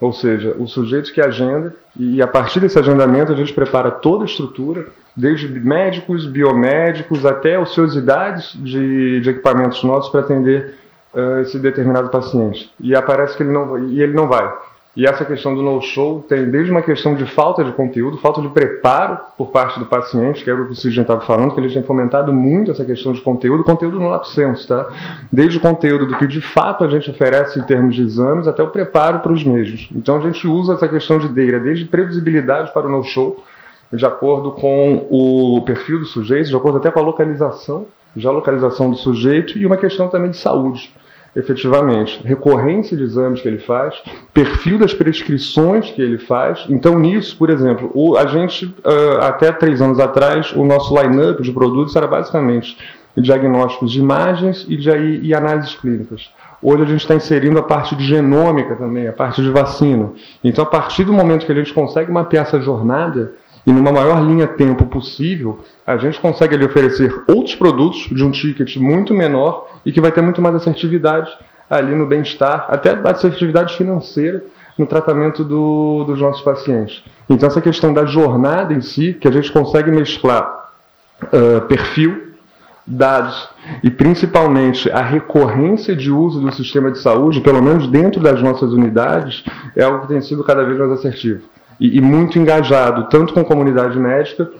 Ou 0.00 0.12
seja, 0.12 0.54
o 0.58 0.66
sujeito 0.66 1.12
que 1.12 1.20
agenda, 1.20 1.74
e 1.96 2.22
a 2.22 2.26
partir 2.26 2.60
desse 2.60 2.78
agendamento 2.78 3.32
a 3.32 3.36
gente 3.36 3.52
prepara 3.52 3.90
toda 3.90 4.24
a 4.24 4.26
estrutura, 4.26 4.86
desde 5.16 5.48
médicos, 5.48 6.24
biomédicos, 6.24 7.26
até 7.26 7.58
ociosidades 7.58 8.52
de, 8.54 9.20
de 9.20 9.30
equipamentos 9.30 9.82
nossos 9.82 10.10
para 10.10 10.20
atender 10.20 10.76
uh, 11.12 11.40
esse 11.40 11.58
determinado 11.58 12.08
paciente. 12.10 12.72
E 12.78 12.94
aparece 12.94 13.36
que 13.36 13.42
ele 13.42 13.50
não, 13.50 13.88
e 13.88 14.00
ele 14.00 14.12
não 14.12 14.28
vai. 14.28 14.48
E 14.98 15.06
essa 15.06 15.24
questão 15.24 15.54
do 15.54 15.62
no-show 15.62 16.24
tem 16.28 16.50
desde 16.50 16.72
uma 16.72 16.82
questão 16.82 17.14
de 17.14 17.24
falta 17.24 17.62
de 17.62 17.70
conteúdo, 17.70 18.18
falta 18.18 18.42
de 18.42 18.48
preparo 18.48 19.16
por 19.36 19.52
parte 19.52 19.78
do 19.78 19.86
paciente, 19.86 20.42
que 20.42 20.50
é 20.50 20.52
o 20.52 20.66
que 20.66 20.72
o 20.72 20.74
Sidney 20.74 21.02
estava 21.02 21.20
falando, 21.20 21.54
que 21.54 21.60
eles 21.60 21.72
têm 21.72 21.84
fomentado 21.84 22.32
muito 22.32 22.72
essa 22.72 22.84
questão 22.84 23.12
de 23.12 23.20
conteúdo, 23.20 23.62
conteúdo 23.62 24.00
no 24.00 24.08
lapso 24.08 24.32
senso, 24.32 24.66
tá? 24.66 24.88
Desde 25.30 25.58
o 25.58 25.60
conteúdo 25.60 26.04
do 26.04 26.18
que 26.18 26.26
de 26.26 26.40
fato 26.40 26.82
a 26.82 26.88
gente 26.88 27.08
oferece 27.12 27.60
em 27.60 27.62
termos 27.62 27.94
de 27.94 28.02
exames 28.02 28.48
até 28.48 28.60
o 28.60 28.70
preparo 28.70 29.20
para 29.20 29.30
os 29.30 29.44
mesmos. 29.44 29.88
Então 29.94 30.16
a 30.16 30.20
gente 30.20 30.48
usa 30.48 30.74
essa 30.74 30.88
questão 30.88 31.20
de 31.20 31.28
DEIRA, 31.28 31.60
desde 31.60 31.84
previsibilidade 31.84 32.74
para 32.74 32.88
o 32.88 32.90
no-show, 32.90 33.44
de 33.92 34.04
acordo 34.04 34.50
com 34.50 35.06
o 35.08 35.62
perfil 35.64 36.00
do 36.00 36.06
sujeito, 36.06 36.48
de 36.48 36.56
acordo 36.56 36.78
até 36.78 36.90
com 36.90 36.98
a 36.98 37.02
localização, 37.04 37.86
já 38.16 38.32
localização 38.32 38.90
do 38.90 38.96
sujeito, 38.96 39.56
e 39.56 39.64
uma 39.64 39.76
questão 39.76 40.08
também 40.08 40.32
de 40.32 40.38
saúde 40.38 40.92
efetivamente, 41.36 42.20
recorrência 42.24 42.96
de 42.96 43.02
exames 43.02 43.40
que 43.40 43.48
ele 43.48 43.58
faz, 43.58 43.94
perfil 44.32 44.78
das 44.78 44.94
prescrições 44.94 45.90
que 45.90 46.02
ele 46.02 46.18
faz. 46.18 46.64
Então, 46.68 46.98
nisso, 46.98 47.36
por 47.36 47.50
exemplo, 47.50 47.90
o, 47.94 48.16
a 48.16 48.26
gente, 48.26 48.66
uh, 48.66 49.18
até 49.20 49.52
três 49.52 49.80
anos 49.80 50.00
atrás, 50.00 50.52
o 50.52 50.64
nosso 50.64 50.94
line-up 51.00 51.42
de 51.42 51.52
produtos 51.52 51.94
era 51.94 52.06
basicamente 52.06 52.76
diagnósticos 53.16 53.92
de 53.92 54.00
imagens 54.00 54.64
e, 54.68 54.76
de, 54.76 54.90
e 55.22 55.34
análises 55.34 55.74
clínicas. 55.74 56.30
Hoje 56.60 56.82
a 56.82 56.86
gente 56.86 57.00
está 57.00 57.14
inserindo 57.14 57.58
a 57.58 57.62
parte 57.62 57.94
de 57.94 58.04
genômica 58.04 58.74
também, 58.74 59.06
a 59.06 59.12
parte 59.12 59.40
de 59.40 59.50
vacina. 59.50 60.10
Então, 60.42 60.64
a 60.64 60.66
partir 60.66 61.04
do 61.04 61.12
momento 61.12 61.46
que 61.46 61.52
a 61.52 61.54
gente 61.54 61.72
consegue 61.72 62.10
mapear 62.10 62.46
essa 62.46 62.60
jornada, 62.60 63.32
e 63.68 63.70
numa 63.70 63.92
maior 63.92 64.24
linha 64.24 64.46
tempo 64.46 64.86
possível, 64.86 65.60
a 65.86 65.98
gente 65.98 66.18
consegue 66.18 66.54
ali 66.54 66.64
oferecer 66.64 67.14
outros 67.28 67.54
produtos 67.54 68.08
de 68.10 68.24
um 68.24 68.30
ticket 68.30 68.76
muito 68.78 69.12
menor 69.12 69.68
e 69.84 69.92
que 69.92 70.00
vai 70.00 70.10
ter 70.10 70.22
muito 70.22 70.40
mais 70.40 70.54
assertividade 70.54 71.30
ali 71.68 71.94
no 71.94 72.06
bem-estar, 72.06 72.64
até 72.70 72.98
assertividade 73.04 73.76
financeira 73.76 74.42
no 74.78 74.86
tratamento 74.86 75.44
do, 75.44 76.02
dos 76.04 76.18
nossos 76.18 76.40
pacientes. 76.40 77.04
Então, 77.28 77.46
essa 77.46 77.60
questão 77.60 77.92
da 77.92 78.06
jornada 78.06 78.72
em 78.72 78.80
si, 78.80 79.12
que 79.12 79.28
a 79.28 79.30
gente 79.30 79.52
consegue 79.52 79.90
mesclar 79.90 80.70
uh, 81.24 81.60
perfil, 81.66 82.28
dados 82.86 83.50
e 83.84 83.90
principalmente 83.90 84.90
a 84.90 85.02
recorrência 85.02 85.94
de 85.94 86.10
uso 86.10 86.40
do 86.40 86.50
sistema 86.54 86.90
de 86.90 87.00
saúde, 87.00 87.42
pelo 87.42 87.62
menos 87.62 87.86
dentro 87.86 88.18
das 88.18 88.40
nossas 88.40 88.72
unidades, 88.72 89.44
é 89.76 89.84
algo 89.84 90.00
que 90.00 90.08
tem 90.08 90.22
sido 90.22 90.42
cada 90.42 90.64
vez 90.64 90.78
mais 90.78 90.92
assertivo 90.92 91.42
e, 91.80 91.98
e 91.98 92.00
muito 92.00 92.38
engajado, 92.38 93.08
tanto 93.08 93.32
com 93.32 93.40
a 93.40 93.44
comunidade 93.44 93.98
médica, 93.98 94.50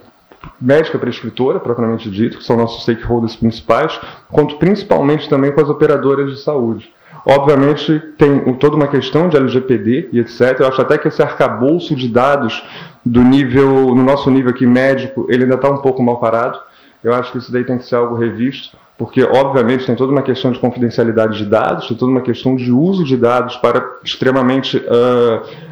médica 0.59 0.97
prescritora, 0.97 1.59
propriamente 1.59 2.09
dito, 2.09 2.37
que 2.37 2.43
são 2.43 2.57
nossos 2.57 2.83
stakeholders 2.83 3.35
principais, 3.35 3.99
quanto 4.29 4.57
principalmente 4.57 5.29
também 5.29 5.51
com 5.51 5.61
as 5.61 5.69
operadoras 5.69 6.31
de 6.31 6.39
saúde. 6.41 6.91
Obviamente, 7.25 7.99
tem 8.17 8.53
toda 8.55 8.75
uma 8.75 8.87
questão 8.87 9.27
de 9.27 9.35
LGPD 9.35 10.09
e 10.13 10.19
etc. 10.19 10.59
Eu 10.59 10.67
acho 10.67 10.81
até 10.81 10.97
que 10.97 11.07
esse 11.09 11.21
arcabouço 11.21 11.95
de 11.95 12.07
dados 12.07 12.63
do 13.05 13.21
nível, 13.21 13.93
no 13.93 14.03
nosso 14.03 14.31
nível 14.31 14.51
aqui 14.51 14.65
médico, 14.65 15.27
ele 15.29 15.43
ainda 15.43 15.55
está 15.55 15.69
um 15.69 15.77
pouco 15.77 16.01
mal 16.01 16.19
parado. 16.19 16.59
Eu 17.03 17.13
acho 17.13 17.31
que 17.31 17.37
isso 17.37 17.51
daí 17.51 17.63
tem 17.63 17.77
que 17.77 17.85
ser 17.85 17.95
algo 17.95 18.15
revisto, 18.15 18.77
porque, 18.97 19.23
obviamente, 19.23 19.85
tem 19.85 19.95
toda 19.95 20.11
uma 20.11 20.21
questão 20.21 20.51
de 20.51 20.59
confidencialidade 20.59 21.37
de 21.37 21.45
dados, 21.45 21.87
tem 21.87 21.95
toda 21.95 22.11
uma 22.11 22.21
questão 22.21 22.55
de 22.55 22.71
uso 22.71 23.03
de 23.03 23.17
dados 23.17 23.55
para 23.57 23.85
extremamente. 24.03 24.77
Uh, 24.77 25.68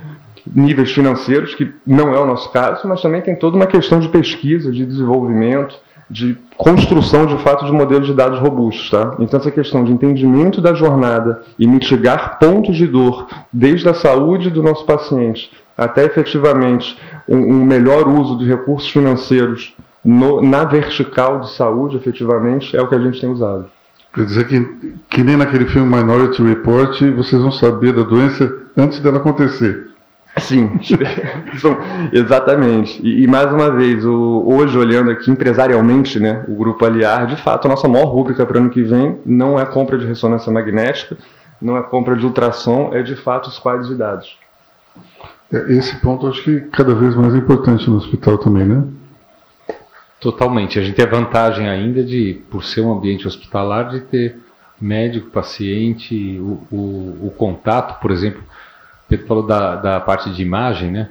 níveis 0.55 0.91
financeiros, 0.91 1.55
que 1.55 1.71
não 1.85 2.13
é 2.13 2.19
o 2.19 2.25
nosso 2.25 2.51
caso, 2.51 2.87
mas 2.87 3.01
também 3.01 3.21
tem 3.21 3.35
toda 3.35 3.55
uma 3.55 3.67
questão 3.67 3.99
de 3.99 4.09
pesquisa, 4.09 4.71
de 4.71 4.85
desenvolvimento, 4.85 5.75
de 6.09 6.37
construção 6.55 7.25
de 7.25 7.37
fato 7.43 7.65
de 7.65 7.71
modelos 7.71 8.07
de 8.07 8.13
dados 8.13 8.39
robustos. 8.39 8.89
Tá? 8.89 9.15
Então, 9.19 9.39
essa 9.39 9.51
questão 9.51 9.83
de 9.83 9.91
entendimento 9.91 10.61
da 10.61 10.73
jornada 10.73 11.43
e 11.59 11.67
mitigar 11.67 12.39
pontos 12.39 12.75
de 12.75 12.87
dor, 12.87 13.27
desde 13.51 13.87
a 13.89 13.93
saúde 13.93 14.49
do 14.49 14.63
nosso 14.63 14.85
paciente 14.85 15.51
até 15.77 16.05
efetivamente 16.05 16.97
um, 17.27 17.37
um 17.37 17.65
melhor 17.65 18.07
uso 18.07 18.37
de 18.37 18.45
recursos 18.45 18.89
financeiros 18.89 19.75
no, 20.03 20.41
na 20.41 20.63
vertical 20.63 21.41
de 21.41 21.51
saúde, 21.51 21.97
efetivamente, 21.97 22.75
é 22.75 22.81
o 22.81 22.87
que 22.87 22.95
a 22.95 22.99
gente 22.99 23.21
tem 23.21 23.29
usado. 23.29 23.65
Quer 24.13 24.25
dizer 24.25 24.47
que, 24.47 24.95
que 25.09 25.23
nem 25.23 25.37
naquele 25.37 25.65
filme 25.65 25.95
Minority 25.95 26.41
Report, 26.41 26.99
vocês 27.15 27.41
vão 27.41 27.51
saber 27.51 27.93
da 27.93 28.03
doença 28.03 28.51
antes 28.75 28.99
dela 28.99 29.17
acontecer. 29.17 29.87
Sim, 30.39 30.79
exatamente. 32.11 33.01
E, 33.01 33.23
e, 33.23 33.27
mais 33.27 33.51
uma 33.51 33.71
vez, 33.71 34.05
o, 34.05 34.43
hoje 34.45 34.77
olhando 34.77 35.11
aqui 35.11 35.31
empresarialmente, 35.31 36.19
né, 36.19 36.43
o 36.47 36.55
grupo 36.55 36.85
Aliar, 36.85 37.27
de 37.27 37.35
fato, 37.37 37.65
a 37.65 37.69
nossa 37.69 37.87
maior 37.87 38.05
rúbrica 38.05 38.45
para 38.45 38.57
o 38.57 38.61
ano 38.61 38.69
que 38.69 38.81
vem 38.83 39.19
não 39.25 39.59
é 39.59 39.65
compra 39.65 39.97
de 39.97 40.05
ressonância 40.05 40.51
magnética, 40.51 41.17
não 41.61 41.77
é 41.77 41.83
compra 41.83 42.15
de 42.15 42.25
ultrassom, 42.25 42.91
é 42.93 43.01
de 43.01 43.15
fato 43.15 43.47
os 43.47 43.57
quadros 43.57 43.87
de 43.87 43.95
dados. 43.95 44.37
É, 45.51 45.73
esse 45.73 45.95
ponto 45.97 46.27
acho 46.27 46.43
que 46.43 46.61
cada 46.61 46.93
vez 46.93 47.15
mais 47.15 47.33
é 47.33 47.37
importante 47.37 47.89
no 47.89 47.97
hospital 47.97 48.37
também, 48.37 48.65
né? 48.65 48.83
Totalmente. 50.19 50.79
A 50.79 50.83
gente 50.83 50.95
tem 50.95 51.05
a 51.05 51.09
vantagem 51.09 51.69
ainda 51.69 52.03
de, 52.03 52.41
por 52.49 52.63
ser 52.63 52.81
um 52.81 52.91
ambiente 52.91 53.27
hospitalar, 53.27 53.89
de 53.89 54.01
ter 54.01 54.37
médico, 54.79 55.29
paciente, 55.29 56.39
o, 56.39 56.61
o, 56.71 57.27
o 57.27 57.33
contato, 57.35 57.99
por 57.99 58.11
exemplo 58.11 58.41
Pedro 59.07 59.27
falou 59.27 59.45
da, 59.45 59.75
da 59.75 59.99
parte 59.99 60.31
de 60.31 60.41
imagem, 60.41 60.91
né? 60.91 61.09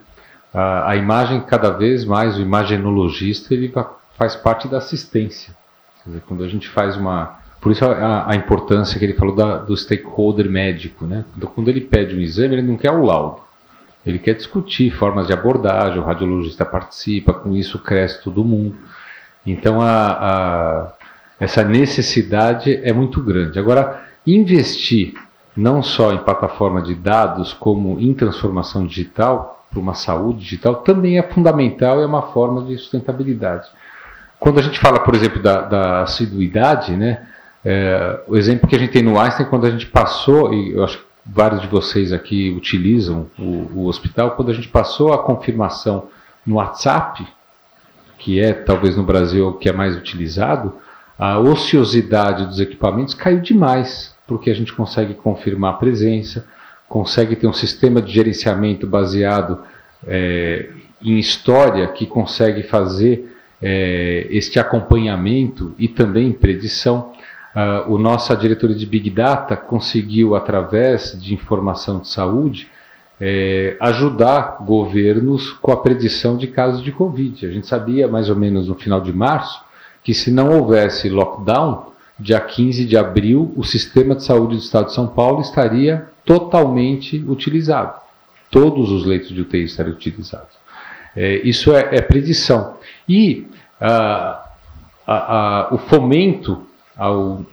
A, 0.53 0.91
a, 0.91 0.97
imagem, 0.97 1.41
cada 1.41 1.71
vez 1.71 2.05
mais, 2.05 2.37
o 2.37 2.41
imagenologista, 2.43 3.53
ele 3.53 3.73
faz 4.17 4.37
parte 4.37 4.69
da 4.69 4.79
assistência. 4.79 5.55
Quer 6.03 6.11
dizer, 6.11 6.23
quando 6.27 6.45
a 6.45 6.49
gente 6.49 6.69
faz 6.69 6.97
uma... 6.97 7.39
Por 7.61 7.73
isso 7.73 7.85
a, 7.85 8.31
a 8.31 8.37
importância 8.37 8.99
que 8.99 9.05
ele 9.05 9.15
falou 9.15 9.35
da, 9.35 9.59
do 9.59 9.77
stakeholder 9.77 10.49
médico, 10.49 11.05
né? 11.05 11.25
Então, 11.37 11.51
quando 11.55 11.69
ele 11.69 11.81
pede 11.81 12.15
um 12.15 12.21
exame, 12.21 12.55
ele 12.55 12.63
não 12.63 12.77
quer 12.77 12.93
o 12.93 13.05
laudo. 13.05 13.41
Ele 14.05 14.19
quer 14.19 14.35
discutir 14.35 14.91
formas 14.93 15.27
de 15.27 15.33
abordagem, 15.33 15.99
o 15.99 16.05
radiologista 16.05 16.65
participa, 16.65 17.35
com 17.35 17.57
isso 17.57 17.79
cresce 17.81 18.23
todo 18.23 18.45
mundo. 18.45 18.77
Então, 19.45 19.81
a, 19.81 20.11
a, 20.11 20.93
essa 21.41 21.65
necessidade 21.65 22.81
é 22.85 22.93
muito 22.93 23.21
grande. 23.21 23.59
Agora, 23.59 24.05
investir 24.27 25.15
não 25.57 25.83
só 25.83 26.13
em 26.13 26.19
plataforma 26.19 26.83
de 26.83 26.95
dados, 26.95 27.53
como 27.53 27.99
em 27.99 28.13
transformação 28.13 28.87
digital, 28.87 29.65
para 29.71 29.81
uma 29.81 29.95
saúde 29.95 30.41
digital, 30.41 30.77
também 30.77 31.19
é 31.19 31.23
fundamental 31.23 31.99
e 31.99 32.03
é 32.03 32.07
uma 32.07 32.23
forma 32.23 32.63
de 32.63 32.77
sustentabilidade. 32.79 33.69
Quando 34.39 34.59
a 34.59 34.63
gente 34.63 34.79
fala, 34.79 35.01
por 35.01 35.15
exemplo, 35.15 35.43
da, 35.43 35.63
da 35.63 36.03
assiduidade, 36.03 36.95
né, 36.97 37.27
é, 37.65 38.21
o 38.29 38.37
exemplo 38.37 38.69
que 38.69 38.77
a 38.77 38.79
gente 38.79 38.93
tem 38.93 39.03
no 39.03 39.19
Einstein, 39.19 39.47
quando 39.47 39.67
a 39.67 39.71
gente 39.71 39.87
passou, 39.87 40.53
e 40.53 40.73
eu 40.73 40.85
acho 40.85 40.99
que 40.99 41.05
vários 41.25 41.63
de 41.63 41.67
vocês 41.67 42.13
aqui 42.13 42.55
utilizam 42.57 43.27
o, 43.39 43.71
o 43.75 43.87
hospital, 43.87 44.33
quando 44.33 44.51
a 44.51 44.55
gente 44.55 44.69
passou 44.69 45.13
a 45.13 45.19
confirmação 45.19 46.09
no 46.47 46.57
WhatsApp, 46.57 47.27
que 48.19 48.41
é 48.41 48.53
talvez 48.53 48.97
no 48.97 49.03
Brasil 49.03 49.49
o 49.49 49.55
que 49.55 49.69
é 49.69 49.73
mais 49.73 49.97
utilizado, 49.97 50.75
a 51.19 51.39
ociosidade 51.39 52.47
dos 52.47 52.61
equipamentos 52.61 53.15
caiu 53.15 53.41
demais 53.41 54.16
porque 54.27 54.51
a 54.51 54.55
gente 54.55 54.73
consegue 54.73 55.15
confirmar 55.15 55.75
a 55.75 55.77
presença, 55.77 56.47
consegue 56.89 57.37
ter 57.37 57.47
um 57.47 57.53
sistema 57.53 58.01
de 58.01 58.13
gerenciamento 58.13 58.87
baseado 58.87 59.63
é, 60.07 60.71
em 61.03 61.19
história 61.19 61.87
que 61.89 62.07
consegue 62.07 62.63
fazer 62.63 63.37
é, 63.63 64.27
este 64.31 64.59
acompanhamento 64.59 65.75
e 65.79 65.89
também 65.89 66.33
predição. 66.33 67.13
Uh, 67.55 67.95
o 67.95 67.99
nossa 67.99 68.37
diretoria 68.37 68.77
de 68.77 68.85
Big 68.85 69.09
Data 69.09 69.57
conseguiu, 69.57 70.35
através 70.35 71.19
de 71.19 71.33
informação 71.33 72.01
de 72.01 72.09
saúde, 72.09 72.69
é, 73.19 73.79
ajudar 73.81 74.59
governos 74.61 75.53
com 75.53 75.73
a 75.73 75.77
predição 75.79 76.37
de 76.37 76.49
casos 76.49 76.83
de 76.83 76.93
Covid. 76.93 77.47
A 77.47 77.51
gente 77.51 77.67
sabia, 77.67 78.07
mais 78.07 78.29
ou 78.29 78.37
menos 78.37 78.69
no 78.69 78.75
final 78.75 79.01
de 79.01 79.11
março, 79.11 79.65
que 80.05 80.13
se 80.13 80.31
não 80.31 80.51
houvesse 80.51 81.09
lockdown, 81.09 81.93
dia 82.19 82.41
15 82.41 82.85
de 82.85 82.97
abril, 82.97 83.53
o 83.57 83.65
sistema 83.65 84.15
de 84.15 84.25
saúde 84.25 84.57
do 84.57 84.63
estado 84.63 84.87
de 84.87 84.95
São 84.95 85.07
Paulo 85.07 85.41
estaria 85.41 86.09
totalmente 86.25 87.23
utilizado. 87.29 88.01
Todos 88.51 88.91
os 88.91 89.05
leitos 89.05 89.29
de 89.29 89.41
UTI 89.41 89.65
estariam 89.65 89.95
utilizados. 89.95 90.57
É, 91.15 91.37
isso 91.47 91.75
é, 91.75 91.97
é, 91.97 92.01
predição. 92.01 92.77
E 93.09 93.47
ah, 93.81 94.43
o 95.71 95.79
fomento 95.79 96.63
ao, 96.97 97.45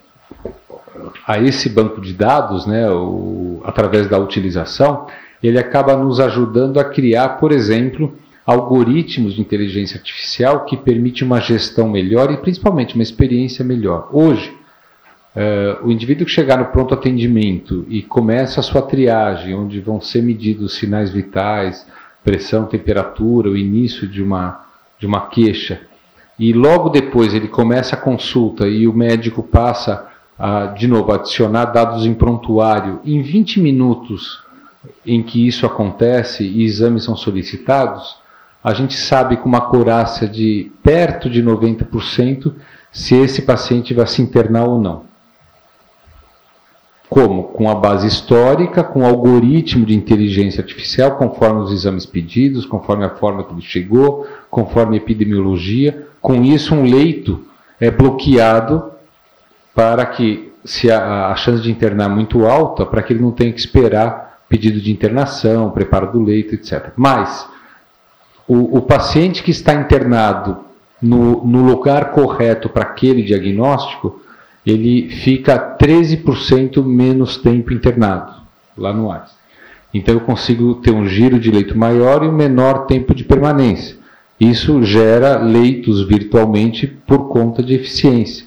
a 1.28 1.40
esse 1.40 1.70
banco 1.70 2.02
de 2.02 2.14
dados, 2.14 2.66
né, 2.66 2.90
o, 2.90 3.62
através 3.66 4.08
da 4.08 4.18
utilização, 4.18 5.08
ele 5.42 5.60
acaba 5.60 5.96
nos 5.96 6.20
ajudando 6.20 6.80
a 6.80 6.86
criar, 6.86 7.38
por 7.38 7.52
exemplo, 7.52 8.18
algoritmos 8.46 9.36
de 9.36 9.42
inteligência 9.42 9.98
artificial 9.98 10.66
que 10.66 10.76
permite 10.76 11.24
uma 11.24 11.40
gestão 11.40 11.90
melhor 11.90 12.32
e 12.32 12.38
principalmente 12.38 12.96
uma 12.96 13.04
experiência 13.04 13.64
melhor. 13.64 14.10
Hoje, 14.12 14.54
uh, 15.36 15.88
o 15.88 15.92
indivíduo 15.92 16.26
que 16.26 16.32
chegar 16.32 16.58
no 16.58 16.66
pronto 16.66 16.94
atendimento 16.94 17.86
e 17.88 18.02
começa 18.02 18.60
a 18.60 18.64
sua 18.64 18.82
triagem, 18.82 19.56
onde 19.56 19.80
vão 19.80 20.02
ser 20.02 20.22
medidos 20.22 20.76
sinais 20.76 21.10
vitais, 21.10 21.88
pressão, 22.24 22.66
temperatura, 22.66 23.50
o 23.50 23.58
início 23.58 24.08
de 24.08 24.22
uma, 24.22 24.66
de 25.00 25.06
uma 25.06 25.28
queixa, 25.28 25.82
e 26.38 26.52
logo 26.52 26.90
depois 26.90 27.34
ele 27.34 27.48
começa 27.48 27.96
a 27.96 28.00
consulta 28.00 28.68
e 28.68 28.88
o 28.88 28.94
médico 28.94 29.44
passa 29.44 30.10
a, 30.38 30.68
de 30.68 30.88
novo, 30.88 31.12
adicionar 31.12 31.66
dados 31.66 32.06
em 32.06 32.14
prontuário, 32.14 33.00
em 33.06 33.22
20 33.22 33.62
minutos 33.62 34.44
em 35.06 35.22
que 35.22 35.48
isso 35.48 35.66
acontece 35.66 36.44
e 36.44 36.64
exames 36.64 37.04
são 37.04 37.16
solicitados, 37.16 38.18
a 38.64 38.74
gente 38.74 38.96
sabe 38.96 39.38
com 39.38 39.50
uma 39.50 39.58
acurácia 39.58 40.28
de 40.28 40.72
perto 40.82 41.30
de 41.30 41.44
90% 41.44 42.54
se 42.92 43.16
esse 43.16 43.42
paciente 43.42 43.94
vai 43.94 44.08
se 44.08 44.22
internar 44.22 44.64
ou 44.64 44.80
não. 44.80 45.04
Como? 47.10 47.44
Com 47.44 47.70
a 47.70 47.76
base 47.76 48.08
histórica, 48.08 48.84
com 48.84 49.02
o 49.02 49.06
algoritmo 49.06 49.86
de 49.86 49.94
inteligência 49.94 50.62
artificial, 50.62 51.18
conforme 51.18 51.62
os 51.62 51.72
exames 51.72 52.06
pedidos, 52.06 52.66
conforme 52.66 53.06
a 53.06 53.10
forma 53.10 53.44
que 53.44 53.54
ele 53.54 53.62
chegou, 53.62 54.26
conforme 54.50 54.96
a 54.96 54.98
epidemiologia. 54.98 56.08
Com 56.22 56.44
isso, 56.44 56.74
um 56.74 56.84
leito 56.84 57.46
é 57.80 57.92
bloqueado 57.92 58.92
para 59.76 60.06
que, 60.06 60.54
se 60.64 60.90
a, 60.90 61.28
a 61.28 61.36
chance 61.36 61.62
de 61.62 61.70
internar 61.70 62.10
é 62.10 62.14
muito 62.14 62.48
alta, 62.48 62.86
para 62.86 63.04
que 63.04 63.14
ele 63.14 63.22
não 63.22 63.32
tenha 63.32 63.52
que 63.52 63.60
esperar 63.60 64.40
pedido 64.48 64.80
de 64.80 64.92
internação, 64.92 65.70
preparo 65.70 66.12
do 66.12 66.24
leito, 66.24 66.56
etc. 66.56 66.94
Mas 66.96 67.48
o, 68.48 68.78
o 68.78 68.82
paciente 68.82 69.44
que 69.44 69.52
está 69.52 69.74
internado 69.74 70.58
no, 71.02 71.46
no 71.46 71.64
lugar 71.64 72.12
correto 72.12 72.70
para 72.70 72.84
aquele 72.84 73.24
diagnóstico, 73.24 74.22
ele 74.66 75.10
fica 75.10 75.78
13% 75.78 76.84
menos 76.84 77.38
tempo 77.38 77.74
internado 77.74 78.34
lá 78.78 78.94
no 78.94 79.12
ar. 79.12 79.28
Então 79.94 80.16
eu 80.16 80.22
consigo 80.22 80.76
ter 80.76 80.92
um 80.92 81.06
giro 81.06 81.40
de 81.40 81.52
leito 81.52 81.78
maior 81.78 82.24
e 82.24 82.28
um 82.28 82.32
menor 82.32 82.86
tempo 82.86 83.14
de 83.14 83.24
permanência. 83.24 83.98
Isso 84.40 84.84
gera 84.84 85.38
leitos 85.38 86.06
virtualmente 86.08 86.88
por 86.88 87.30
conta 87.30 87.62
de 87.62 87.76
eficiência. 87.76 88.46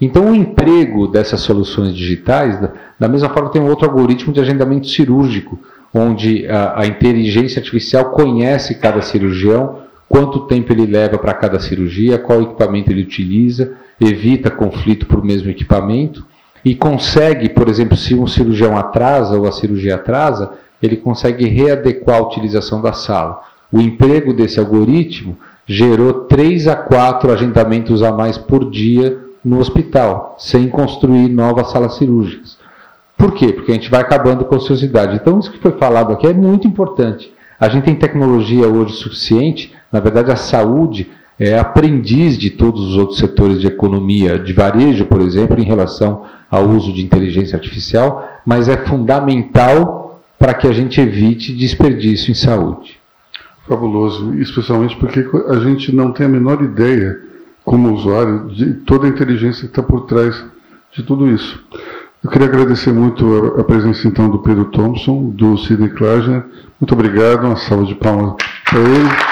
Então 0.00 0.30
o 0.30 0.34
emprego 0.34 1.06
dessas 1.06 1.40
soluções 1.40 1.94
digitais, 1.94 2.58
da 2.98 3.08
mesma 3.08 3.30
forma 3.30 3.50
tem 3.50 3.62
um 3.62 3.68
outro 3.68 3.88
algoritmo 3.88 4.32
de 4.32 4.40
agendamento 4.40 4.88
cirúrgico, 4.88 5.58
onde 5.94 6.46
a, 6.46 6.80
a 6.80 6.86
inteligência 6.86 7.60
artificial 7.60 8.06
conhece 8.10 8.76
cada 8.76 9.02
cirurgião, 9.02 9.82
quanto 10.08 10.46
tempo 10.46 10.72
ele 10.72 10.86
leva 10.86 11.18
para 11.18 11.34
cada 11.34 11.58
cirurgia, 11.60 12.18
qual 12.18 12.42
equipamento 12.42 12.90
ele 12.90 13.02
utiliza, 13.02 13.74
evita 14.00 14.50
conflito 14.50 15.06
por 15.06 15.24
mesmo 15.24 15.50
equipamento 15.50 16.26
e 16.64 16.74
consegue, 16.74 17.48
por 17.48 17.68
exemplo, 17.68 17.96
se 17.96 18.14
um 18.14 18.26
cirurgião 18.26 18.76
atrasa 18.76 19.38
ou 19.38 19.46
a 19.46 19.52
cirurgia 19.52 19.96
atrasa, 19.96 20.52
ele 20.82 20.96
consegue 20.96 21.46
readequar 21.46 22.18
a 22.18 22.22
utilização 22.22 22.80
da 22.80 22.92
sala. 22.92 23.40
O 23.70 23.80
emprego 23.80 24.32
desse 24.32 24.60
algoritmo 24.60 25.36
gerou 25.66 26.24
3 26.24 26.68
a 26.68 26.76
4 26.76 27.32
agendamentos 27.32 28.02
a 28.02 28.12
mais 28.12 28.36
por 28.36 28.70
dia 28.70 29.18
no 29.44 29.58
hospital, 29.58 30.36
sem 30.38 30.68
construir 30.68 31.28
novas 31.28 31.70
salas 31.70 31.96
cirúrgicas. 31.96 32.58
Por 33.22 33.34
quê? 33.34 33.52
Porque 33.52 33.70
a 33.70 33.74
gente 33.74 33.88
vai 33.88 34.00
acabando 34.00 34.44
com 34.44 34.56
a 34.56 34.58
ociosidade. 34.58 35.14
Então, 35.14 35.38
isso 35.38 35.52
que 35.52 35.60
foi 35.60 35.70
falado 35.78 36.12
aqui 36.12 36.26
é 36.26 36.34
muito 36.34 36.66
importante. 36.66 37.32
A 37.60 37.68
gente 37.68 37.84
tem 37.84 37.94
tecnologia 37.94 38.66
hoje 38.66 38.94
suficiente, 38.94 39.72
na 39.92 40.00
verdade, 40.00 40.32
a 40.32 40.36
saúde 40.36 41.08
é 41.38 41.56
aprendiz 41.56 42.36
de 42.36 42.50
todos 42.50 42.80
os 42.80 42.96
outros 42.96 43.20
setores 43.20 43.60
de 43.60 43.68
economia, 43.68 44.40
de 44.40 44.52
varejo, 44.52 45.04
por 45.04 45.20
exemplo, 45.20 45.56
em 45.60 45.62
relação 45.62 46.24
ao 46.50 46.64
uso 46.64 46.92
de 46.92 47.00
inteligência 47.00 47.54
artificial, 47.54 48.28
mas 48.44 48.68
é 48.68 48.76
fundamental 48.76 50.20
para 50.36 50.52
que 50.52 50.66
a 50.66 50.72
gente 50.72 51.00
evite 51.00 51.54
desperdício 51.54 52.32
em 52.32 52.34
saúde. 52.34 52.98
Fabuloso, 53.68 54.34
especialmente 54.34 54.96
porque 54.96 55.24
a 55.48 55.60
gente 55.60 55.94
não 55.94 56.10
tem 56.10 56.26
a 56.26 56.28
menor 56.28 56.60
ideia, 56.60 57.20
como 57.64 57.94
usuário, 57.94 58.48
de 58.48 58.74
toda 58.84 59.06
a 59.06 59.08
inteligência 59.08 59.60
que 59.60 59.68
está 59.68 59.82
por 59.82 60.06
trás 60.06 60.44
de 60.92 61.04
tudo 61.04 61.28
isso. 61.28 61.64
Eu 62.22 62.30
queria 62.30 62.46
agradecer 62.46 62.92
muito 62.92 63.56
a, 63.58 63.64
presença 63.64 64.06
então 64.06 64.30
do 64.30 64.38
Pedro 64.38 64.66
Thompson, 64.66 65.30
do 65.30 65.58
Sidney 65.58 65.88
Klager. 65.88 66.44
Muito 66.80 66.94
obrigado, 66.94 67.46
uma 67.46 67.56
salva 67.56 67.84
de 67.84 67.96
palmas 67.96 68.36
para 68.64 68.78
ele. 68.78 69.31